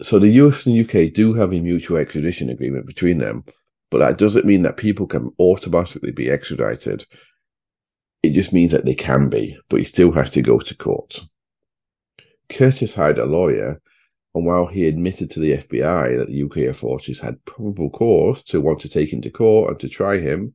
[0.03, 3.45] so the US and UK do have a mutual extradition agreement between them,
[3.91, 7.07] but that doesn't mean that people can automatically be extradited.
[8.23, 11.21] It just means that they can be, but he still has to go to court.
[12.51, 13.81] Curtis hired a lawyer,
[14.35, 18.61] and while he admitted to the FBI that the UK authorities had probable cause to
[18.61, 20.55] want to take him to court and to try him,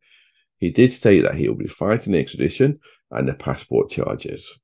[0.58, 2.80] he did state that he will be fighting the extradition
[3.10, 4.60] and the passport charges.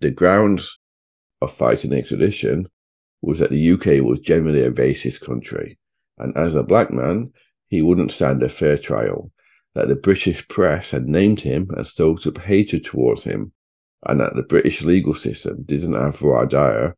[0.00, 0.78] The grounds
[1.40, 2.68] of fighting extradition
[3.22, 5.78] was that the UK was generally a racist country,
[6.18, 7.32] and as a black man,
[7.68, 9.30] he wouldn't stand a fair trial,
[9.74, 13.52] that the British press had named him and stoked up hatred towards him,
[14.06, 16.96] and that the British legal system didn't have voir dire,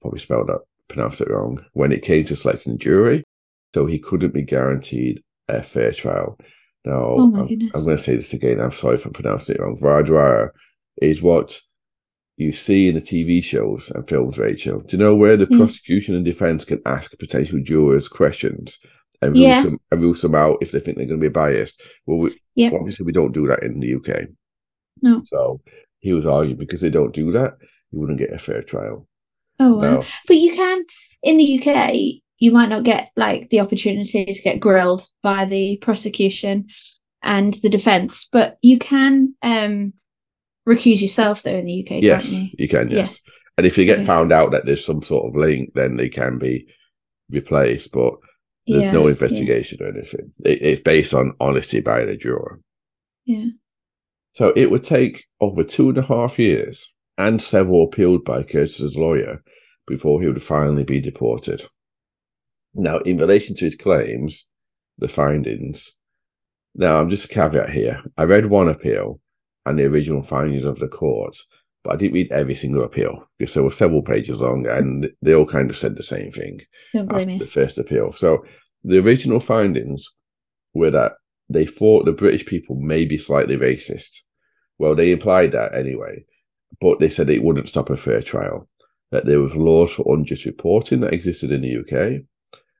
[0.00, 3.24] probably spelled out, pronounced it wrong, when it came to selecting a jury,
[3.74, 6.38] so he couldn't be guaranteed a fair trial.
[6.84, 7.48] Now, Oh I'm.
[7.74, 8.60] I'm going to say this again.
[8.60, 9.76] I'm sorry for pronouncing it wrong.
[9.76, 10.52] Voir dire
[11.00, 11.60] is what
[12.36, 14.80] you see in the TV shows and films, Rachel.
[14.80, 15.56] Do you know where the Yeah.
[15.58, 18.78] prosecution and defense can ask potential jurors questions
[19.22, 19.62] and rule, Yeah.
[19.62, 21.80] some, and rule some out if they think they're going to be biased?
[22.06, 22.72] Well, we, Yep.
[22.72, 24.26] obviously, we don't do that in the UK.
[25.02, 25.22] No.
[25.24, 25.60] So
[26.00, 27.54] he was arguing because they don't do that,
[27.92, 29.08] you wouldn't get a fair trial.
[29.60, 29.80] Oh wow.
[30.00, 30.84] Now, But you can
[31.22, 35.78] in the UK, you might not get like the opportunity to get grilled by the
[35.78, 36.66] prosecution
[37.22, 39.92] and the defense, but you can um
[40.68, 42.48] recuse yourself though in the UK, yes, can't you?
[42.58, 42.96] you can, Yeah.
[42.96, 43.20] yes.
[43.56, 44.06] And if you get Okay.
[44.06, 46.66] found out that there's some sort of link, then they can be
[47.30, 48.14] replaced, but
[48.66, 49.10] there's Yeah, no yeah.
[49.10, 50.32] investigation or anything.
[50.44, 52.60] It, it's based on honesty by the juror.
[53.24, 53.46] Yeah.
[54.32, 58.96] So it would take over two and a half years and several appealed by Curtis's
[58.96, 59.42] lawyer
[59.86, 61.64] before he would finally be deported.
[62.74, 64.48] Now, in relation to his claims,
[64.98, 65.92] the findings,
[66.74, 68.02] now I'm just a caveat here.
[68.16, 69.20] I read one appeal
[69.66, 71.36] and the original findings of the court,
[71.82, 75.34] but I didn't read every single appeal because there were several pages long and they
[75.34, 76.60] all kind of said the same thing
[76.94, 77.38] after me.
[77.38, 78.12] the first appeal.
[78.12, 78.44] So
[78.82, 80.06] the original findings
[80.72, 81.12] were that
[81.48, 84.20] they thought the British people may be slightly racist.
[84.78, 86.24] Well, they implied that anyway,
[86.80, 88.68] but they said it wouldn't stop a fair trial.
[89.10, 92.22] That there was laws for unjust reporting that existed in the UK,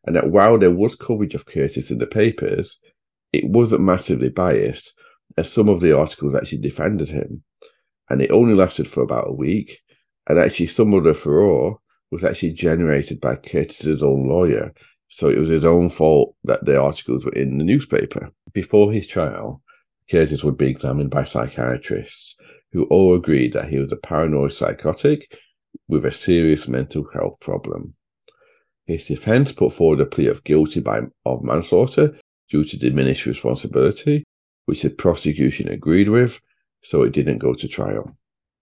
[0.04, 2.80] and that while there was coverage of Curtis in the papers,
[3.32, 4.94] it wasn't massively biased,
[5.36, 7.42] as some of the articles actually defended him,
[8.08, 9.80] and it only lasted for about a week.
[10.26, 14.72] And actually, some of the furore was actually generated by Curtis's own lawyer,
[15.08, 18.30] so it was his own fault that the articles were in the newspaper.
[18.52, 19.62] Before his trial,
[20.10, 22.36] Curtis would be examined by psychiatrists
[22.72, 25.32] who all agreed that he was a paranoid psychotic
[25.88, 27.94] with a serious mental health problem.
[28.86, 32.18] His defense put forward a plea of guilty by of manslaughter
[32.50, 34.24] due to diminished responsibility,
[34.66, 36.40] which the prosecution agreed with,
[36.82, 38.16] so it didn't go to trial.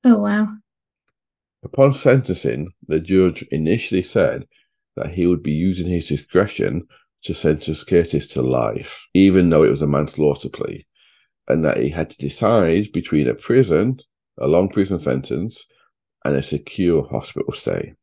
[0.04, 0.48] Oh wow.
[1.64, 4.46] Upon sentencing, the judge initially said
[4.96, 6.86] that he would be using his discretion
[7.22, 10.86] to sentence Curtis to life, even though it was a manslaughter plea,
[11.48, 14.00] and that he had to decide between a prison,
[14.38, 15.66] a long prison sentence,
[16.24, 17.94] and a secure hospital stay.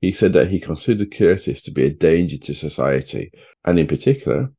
[0.00, 3.30] He said that he considered Curtis to be a danger to society,
[3.66, 4.52] and in particular,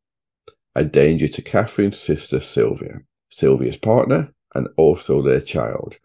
[0.76, 3.00] a danger to Catherine's sister Sylvia,
[3.30, 5.96] Sylvia's partner, and also their child,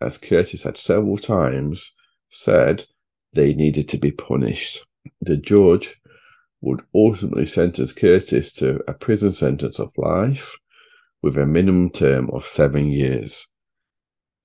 [0.00, 1.92] as Curtis had several times
[2.30, 2.86] said
[3.32, 4.84] they needed to be punished.
[5.20, 5.96] The judge
[6.60, 10.56] would ultimately sentence Curtis to a prison sentence of life
[11.22, 13.48] with a minimum term of seven years.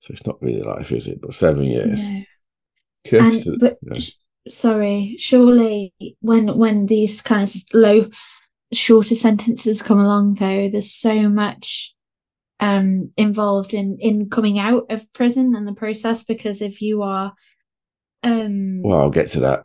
[0.00, 1.20] So it's not really life, is it?
[1.20, 2.00] But seven years.
[2.08, 2.22] No.
[3.06, 3.78] Curtis, And, but
[4.48, 8.10] sorry, surely when when these kind of low,
[8.76, 11.92] shorter sentences come along, though, there's so much
[12.60, 17.32] um involved in in coming out of prison and the process because if you are
[18.22, 19.62] um well, I'll get to that.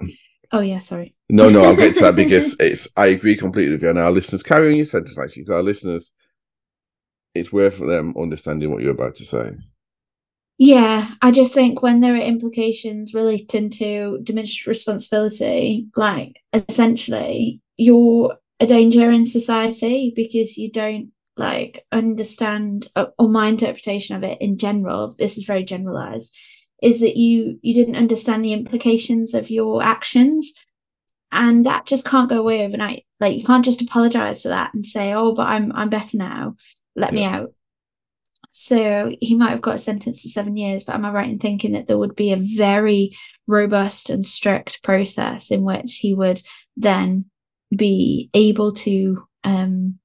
[0.52, 2.88] oh yeah sorry No, no, I'll get to that because it's.
[2.98, 3.90] I agree completely with you.
[3.90, 5.46] And our listeners, carry on your sentence, actually.
[5.46, 6.12] 'cause Our listeners,
[7.36, 9.52] it's worth them understanding what you're about to say.
[10.58, 18.36] Yeah, I just think when there are implications relating to diminished responsibility, like essentially you're
[18.60, 24.58] a danger in society because you don't like understand or my interpretation of it in
[24.58, 26.36] general, this is very generalized,
[26.82, 30.54] is that you you didn't understand the implications of your actions
[31.32, 33.06] and that just can't go away overnight.
[33.20, 36.56] Like you can't just apologize for that and say, "Oh, but I'm I'm better now.
[36.96, 37.54] Let me out."
[38.52, 41.40] So he might have got a sentence to seven years, but am I right in
[41.40, 43.16] thinking that there would be a very
[43.48, 46.42] robust and strict process in which he would
[46.76, 47.26] then
[47.76, 50.00] be able to um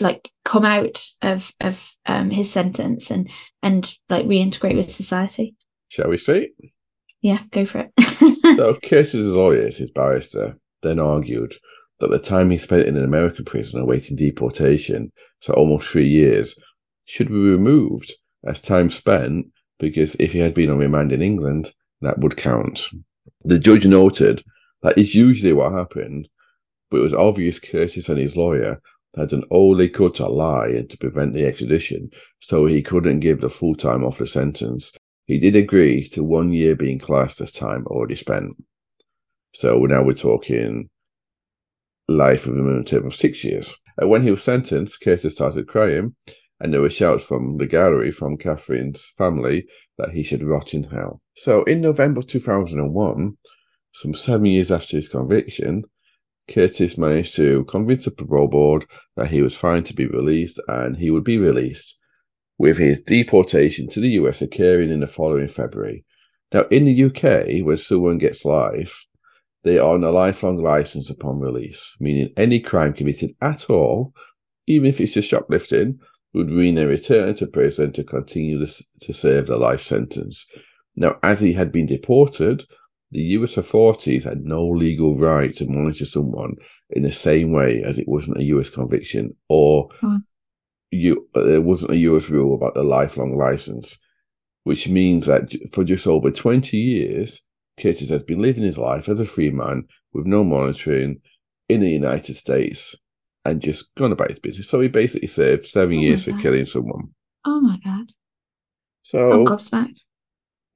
[0.00, 3.30] like come out of of um his sentence and
[3.62, 5.56] and like reintegrate with society?
[5.88, 6.50] Shall we see?
[7.20, 7.92] Yeah, go for it.
[8.56, 11.54] So Curtis's lawyers, his barrister, then argued
[12.00, 15.12] that the time he spent in an American prison awaiting deportation,
[15.42, 16.56] for almost three years,
[17.06, 18.12] should be removed
[18.46, 19.46] as time spent
[19.78, 22.88] because if he had been on remand in England, that would count.
[23.44, 24.44] The judge noted
[24.82, 26.28] that is usually what happened,
[26.90, 28.80] but it was obvious Curtis and his lawyer
[29.16, 32.10] had done all they could to lie and to prevent the extradition,
[32.40, 34.92] so he couldn't give the full time off the sentence.
[35.26, 38.52] He did agree to one year being classed as time already spent.
[39.54, 40.88] So now we're talking
[42.08, 43.74] life with a minimum term of six years.
[43.98, 46.14] And when he was sentenced, Curtis started crying,
[46.60, 49.66] and there were shouts from the gallery from Catherine's family
[49.98, 51.20] that he should rot in hell.
[51.36, 53.36] So in November 2001,
[53.92, 55.84] some seven years after his conviction,
[56.48, 58.86] Curtis managed to convince the parole board
[59.16, 61.98] that he was fine to be released and he would be released,
[62.58, 66.04] with his deportation to the US occurring in the following February.
[66.52, 69.04] Now, in the UK, when someone gets life,
[69.64, 74.14] they are on a lifelong license upon release, meaning any crime committed at all,
[74.66, 75.98] even if it's just shoplifting,
[76.32, 78.66] would mean they return to prison to continue
[79.00, 80.46] to serve the life sentence.
[80.96, 82.64] Now, as he had been deported,
[83.10, 86.56] the US authorities had no legal right to monitor someone
[86.90, 90.18] in the same way as it wasn't a US conviction or Hmm.
[90.90, 93.98] you, uh, there wasn't a US rule about the lifelong license,
[94.64, 97.42] which means that for just over 20 years,
[97.80, 101.20] Curtis has been living his life as a free man with no monitoring
[101.68, 102.94] in the United States
[103.44, 104.68] and just gone about his business.
[104.68, 107.10] So he basically served seven Oh years for killing someone.
[107.44, 108.10] oh my god.
[109.02, 110.04] So I'm gobsmacked.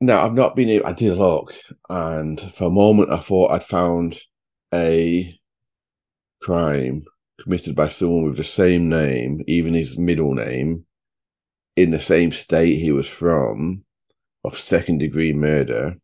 [0.03, 0.87] Now I've not been able.
[0.87, 1.55] I did a look,
[1.89, 4.19] and for a moment I thought I'd found
[4.75, 5.39] a
[6.41, 7.05] crime
[7.41, 10.85] committed by someone with the same name, even his middle name,
[11.77, 13.85] in the same state he was from,
[14.45, 15.97] of second degree murder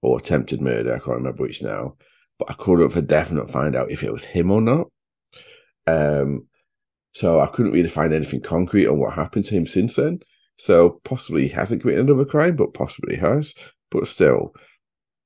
[0.00, 0.94] or attempted murder.
[0.94, 1.96] I can't remember which now,
[2.38, 4.88] but I couldn't for definite find out if it was him or not.
[5.86, 6.46] Um,
[7.12, 10.20] so I couldn't really find anything concrete on what happened to him since then.
[10.58, 13.54] So possibly he hasn't committed another crime, but possibly he has.
[13.90, 14.54] But still,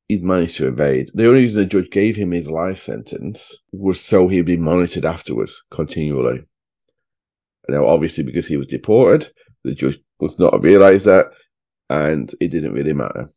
[0.08, 1.10] he'd managed to evade.
[1.14, 5.04] The only reason the judge gave him his life sentence was so he'd be monitored
[5.04, 6.44] afterwards continually.
[7.68, 9.30] Now, obviously, because he was deported,
[9.64, 11.26] the judge was not realised that,
[11.90, 13.30] and it didn't really matter.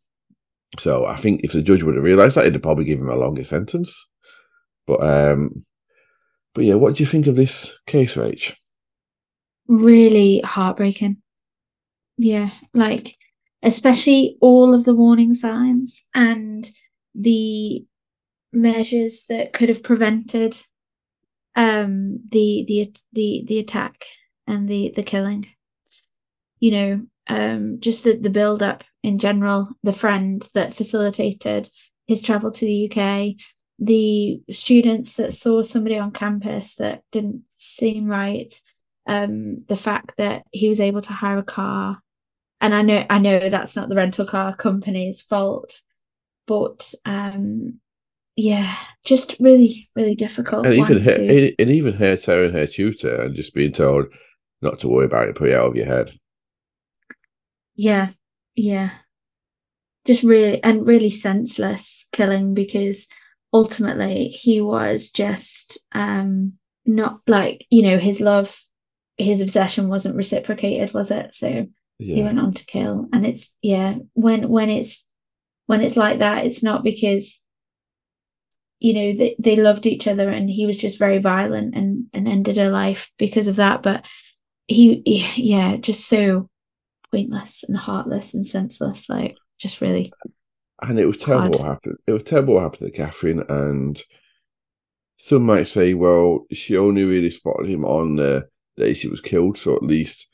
[0.77, 3.15] So I think if the judge would have realised that, it'd probably give him a
[3.15, 4.07] longer sentence.
[4.85, 5.65] But um,
[6.53, 8.55] but yeah, what do you think of this case, Rach?
[9.69, 11.17] really heartbreaking.
[12.21, 13.15] Yeah, like
[13.63, 16.69] especially all of the warning signs and
[17.15, 17.85] the
[18.51, 20.57] measures that could have prevented
[21.55, 24.03] um the the the the attack
[24.47, 25.45] and the the killing.
[26.59, 31.69] You know, um just the the build up in general, the friend that facilitated
[32.05, 33.37] his travel to the UK,
[33.79, 38.53] the students that saw somebody on campus that didn't seem right
[39.07, 42.01] um the fact that he was able to hire a car
[42.61, 45.81] and i know i know that's not the rental car company's fault
[46.47, 47.79] but um
[48.35, 53.21] yeah just really really difficult And even her, to- and even her telling her tutor
[53.23, 54.05] and just being told
[54.61, 56.11] not to worry about it, put it out of your head.
[57.75, 58.09] yeah
[58.55, 58.89] yeah
[60.05, 63.07] just really and really senseless killing because
[63.53, 66.51] ultimately he was just um
[66.85, 68.59] not like you know his love
[69.17, 71.67] his obsession wasn't reciprocated was it so
[71.99, 72.15] yeah.
[72.15, 73.07] he went on to kill.
[73.13, 75.05] And it's yeah, when when it's
[75.67, 77.43] when it's like that, it's not because
[78.79, 82.27] you know they, they loved each other and he was just very violent and and
[82.27, 83.83] ended her life because of that.
[83.83, 84.07] But
[84.67, 86.47] he, he yeah, just so
[87.11, 89.09] pointless and heartless and senseless.
[89.09, 90.11] Like just really.
[90.81, 91.55] And it was terrible hard.
[91.57, 91.97] what happened.
[92.07, 93.43] It was terrible what happened to Catherine.
[93.49, 94.01] And
[95.17, 98.47] some might say, well, she only really spotted him on the
[98.77, 100.27] day she was killed, so at least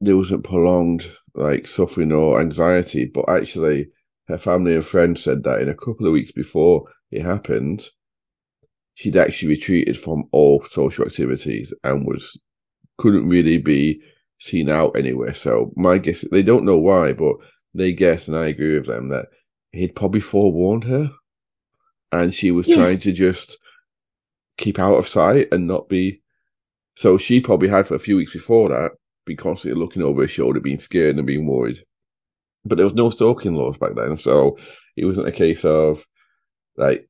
[0.00, 3.06] there wasn't prolonged like suffering or anxiety.
[3.06, 3.88] But actually,
[4.26, 7.88] her family and friends said that in a couple of weeks before it happened,
[8.94, 12.38] she'd actually retreated from all social activities and was
[12.98, 14.00] couldn't really be
[14.38, 15.34] seen out anywhere.
[15.34, 17.36] So my guess they don't know why, but
[17.74, 19.26] they guess, and I agree with them that
[19.72, 21.10] he'd probably forewarned her,
[22.12, 22.76] and she was yeah.
[22.76, 23.58] trying to just
[24.56, 26.22] keep out of sight and not be.
[26.96, 28.90] So she probably had for a few weeks before that
[29.28, 31.84] been constantly looking over his shoulder, being scared and being worried.
[32.64, 34.58] But there was no stalking laws back then, so
[34.96, 36.04] it wasn't a case of
[36.76, 37.08] like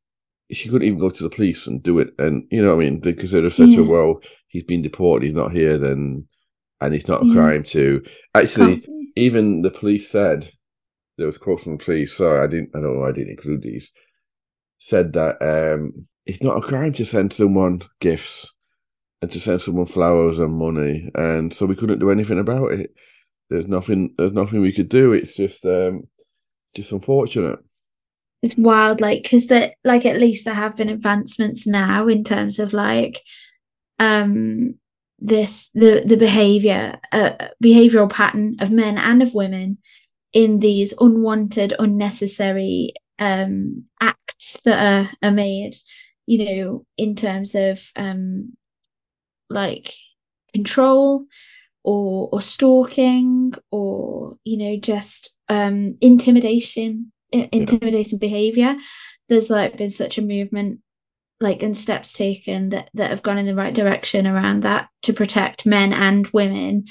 [0.51, 2.11] she couldn't even go to the police and do it.
[2.19, 3.81] And you know, what I mean, because they consider such yeah.
[3.81, 6.27] a well, he's been deported, he's not here, then
[6.81, 7.35] and it's not a yeah.
[7.35, 8.05] crime to
[8.35, 8.81] actually.
[8.81, 8.95] Can't.
[9.17, 10.49] Even the police said
[11.17, 12.17] there was quotes from the police.
[12.17, 12.71] Sorry, I didn't.
[12.75, 13.05] I don't know.
[13.05, 13.91] I didn't include these.
[14.79, 18.55] Said that um, it's not a crime to send someone gifts
[19.21, 22.91] and to send someone flowers and money, and so we couldn't do anything about it.
[23.51, 24.15] There's nothing.
[24.17, 25.13] There's nothing we could do.
[25.13, 26.03] It's just, um,
[26.75, 27.59] just unfortunate.
[28.43, 32.59] It's wild, like because that, like at least there have been advancements now in terms
[32.59, 33.21] of like,
[33.99, 34.75] um,
[35.19, 37.33] this the the behavior, uh,
[37.65, 39.79] behavioral pattern of men and of women
[40.33, 45.75] in these unwanted, unnecessary um, acts that are, are made,
[46.27, 48.53] you know, in terms of um,
[49.51, 49.93] like
[50.53, 51.25] control
[51.85, 58.27] or or stalking or you know just um intimidation intimidation yeah.
[58.27, 58.77] behavior
[59.29, 60.81] there's like been such a movement
[61.41, 65.13] like and steps taken that that have gone in the right direction around that to
[65.13, 66.85] protect men and women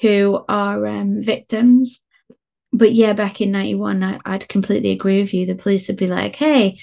[0.00, 2.00] who are um victims
[2.72, 5.46] but yeah, back in 91, I, I'd completely agree with you.
[5.46, 6.78] The police would be like, hey,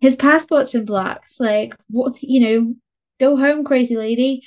[0.00, 1.34] his passport's been blocked.
[1.40, 2.74] Like, what, you know,
[3.18, 4.42] go home, crazy lady.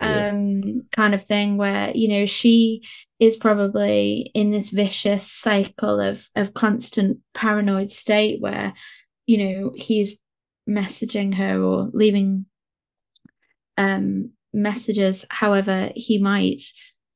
[0.00, 0.28] Yeah.
[0.28, 2.84] Um, kind of thing where, you know, she
[3.18, 8.74] is probably in this vicious cycle of of constant paranoid state where,
[9.26, 10.16] you know, he's
[10.68, 12.46] messaging her or leaving
[13.76, 16.62] um messages however he might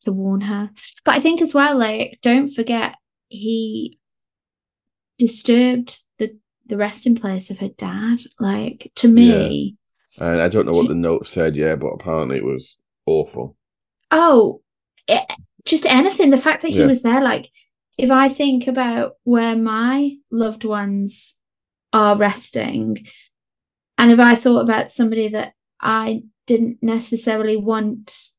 [0.01, 0.71] to warn her.
[1.05, 2.97] But I think as well, like, don't forget
[3.29, 3.99] he
[5.19, 8.19] disturbed the the resting place of her dad.
[8.41, 9.82] Like to me, yeah.
[10.21, 13.57] And I don't know what the note said, yeah, but apparently it was awful.
[14.11, 14.63] Oh,
[15.09, 15.25] it,
[15.65, 16.31] just anything.
[16.31, 16.87] The fact that he yeah.
[16.87, 17.51] was there, like,
[17.99, 21.37] if I think about where my loved ones
[21.93, 23.07] are resting,
[23.99, 28.33] and if I thought about somebody that I didn't necessarily want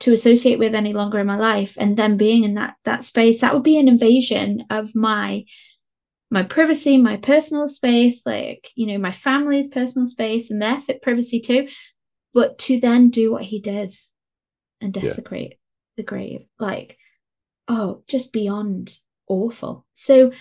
[0.00, 3.40] to associate with any longer in my life and then being in that that space
[3.40, 5.44] that would be an invasion of my
[6.30, 11.02] my privacy my personal space like you know my family's personal space and their fit
[11.02, 11.68] privacy too
[12.34, 13.94] but to then do what he did
[14.80, 15.56] and desecrate yeah.
[15.96, 16.98] the grave like
[17.68, 18.98] oh just beyond
[19.28, 20.32] awful so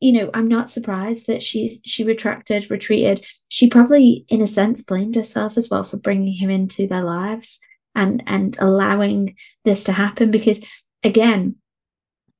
[0.00, 4.82] you know i'm not surprised that she she retracted retreated she probably in a sense
[4.82, 7.58] blamed herself as well for bringing him into their lives
[7.94, 10.64] and and allowing this to happen because
[11.04, 11.56] again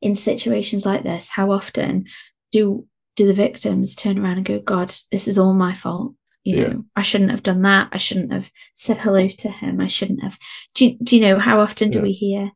[0.01, 2.05] in situations like this how often
[2.51, 2.87] do
[3.17, 6.69] do the victims turn around and go god this is all my fault you yeah.
[6.69, 6.85] know?
[6.97, 7.89] I shouldn't have done that.
[7.93, 9.81] I shouldn't have said hello to him.
[9.81, 10.39] I shouldn't have
[10.75, 12.03] do you, do you know how often do yeah.
[12.03, 12.51] we hear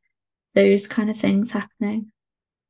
[0.54, 2.10] those kind of things happening?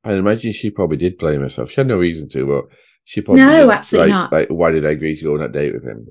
[0.03, 1.71] I imagine she probably did blame herself.
[1.71, 2.65] She had no reason to but
[3.03, 3.73] she probably no did.
[3.73, 4.31] absolutely like, not.
[4.31, 6.07] like why did i agree to go on that date with him?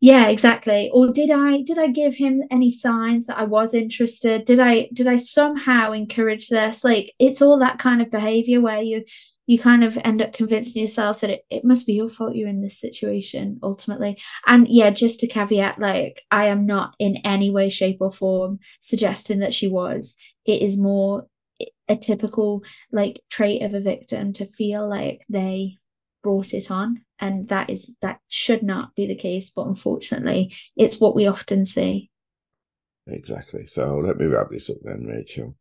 [0.00, 0.90] Yeah exactly.
[0.92, 4.44] Or did i did i give him any signs that i was interested?
[4.44, 6.82] Did i did i somehow encourage this?
[6.82, 9.04] Like it's all that kind of behavior where you
[9.48, 12.48] you kind of end up convincing yourself that it, it must be your fault you're
[12.48, 14.18] in this situation ultimately.
[14.46, 18.60] And yeah just to caveat like i am not in any way shape or form
[18.78, 20.14] suggesting that she was.
[20.44, 21.26] It is more
[21.88, 25.76] a typical like trait of a victim to feel like they
[26.22, 31.00] brought it on and that is that should not be the case but unfortunately it's
[31.00, 32.10] what we often see.
[33.06, 33.66] Exactly.
[33.66, 35.56] So let me wrap this up then rachel.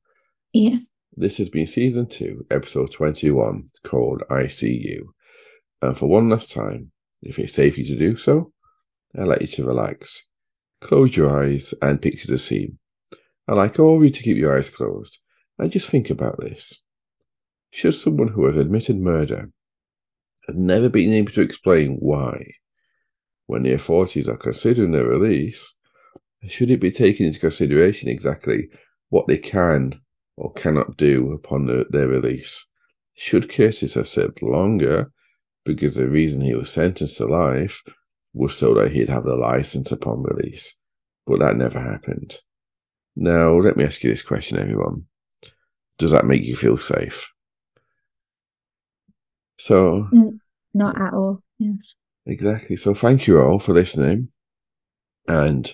[0.51, 0.77] Yeah
[1.17, 5.13] this has been season two episode 21 called i see you.
[5.81, 6.91] And for one last time
[7.21, 8.53] if it's safe for you to do so
[9.17, 10.23] i like you to relax
[10.79, 12.77] close your eyes and picture the scene
[13.47, 15.19] I'd like all of you to keep your eyes closed
[15.57, 16.81] and just think about this.
[17.71, 19.51] Should someone who has admitted murder
[20.47, 22.55] and never been able to explain why,
[23.45, 25.75] when the authorities are considering their release,
[26.47, 28.67] should it be taken into consideration exactly
[29.09, 30.01] what they can
[30.37, 32.65] or cannot do upon the, their release?
[33.15, 35.11] Should Curtis have served longer
[35.65, 37.81] because the reason he was sentenced to life
[38.33, 40.75] was so that he'd have the license upon release?
[41.25, 42.37] But that never happened.
[43.15, 45.05] Now, let me ask you this question, everyone.
[45.97, 47.31] Does that make you feel safe?
[49.57, 50.07] So,
[50.75, 51.41] not at all.
[51.57, 51.73] Yeah.
[52.27, 52.75] Exactly.
[52.75, 54.29] So, thank you all for listening
[55.27, 55.73] and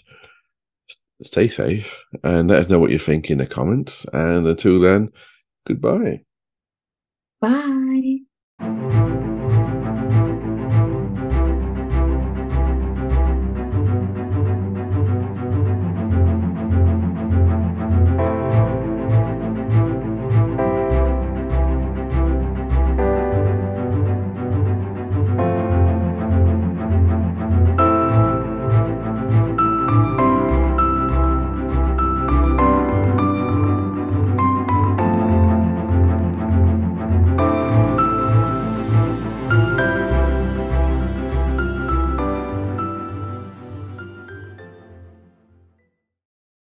[1.25, 4.05] stay safe and let us know what you think in the comments.
[4.13, 5.11] And until then,
[5.65, 6.23] goodbye.
[7.41, 8.19] Bye.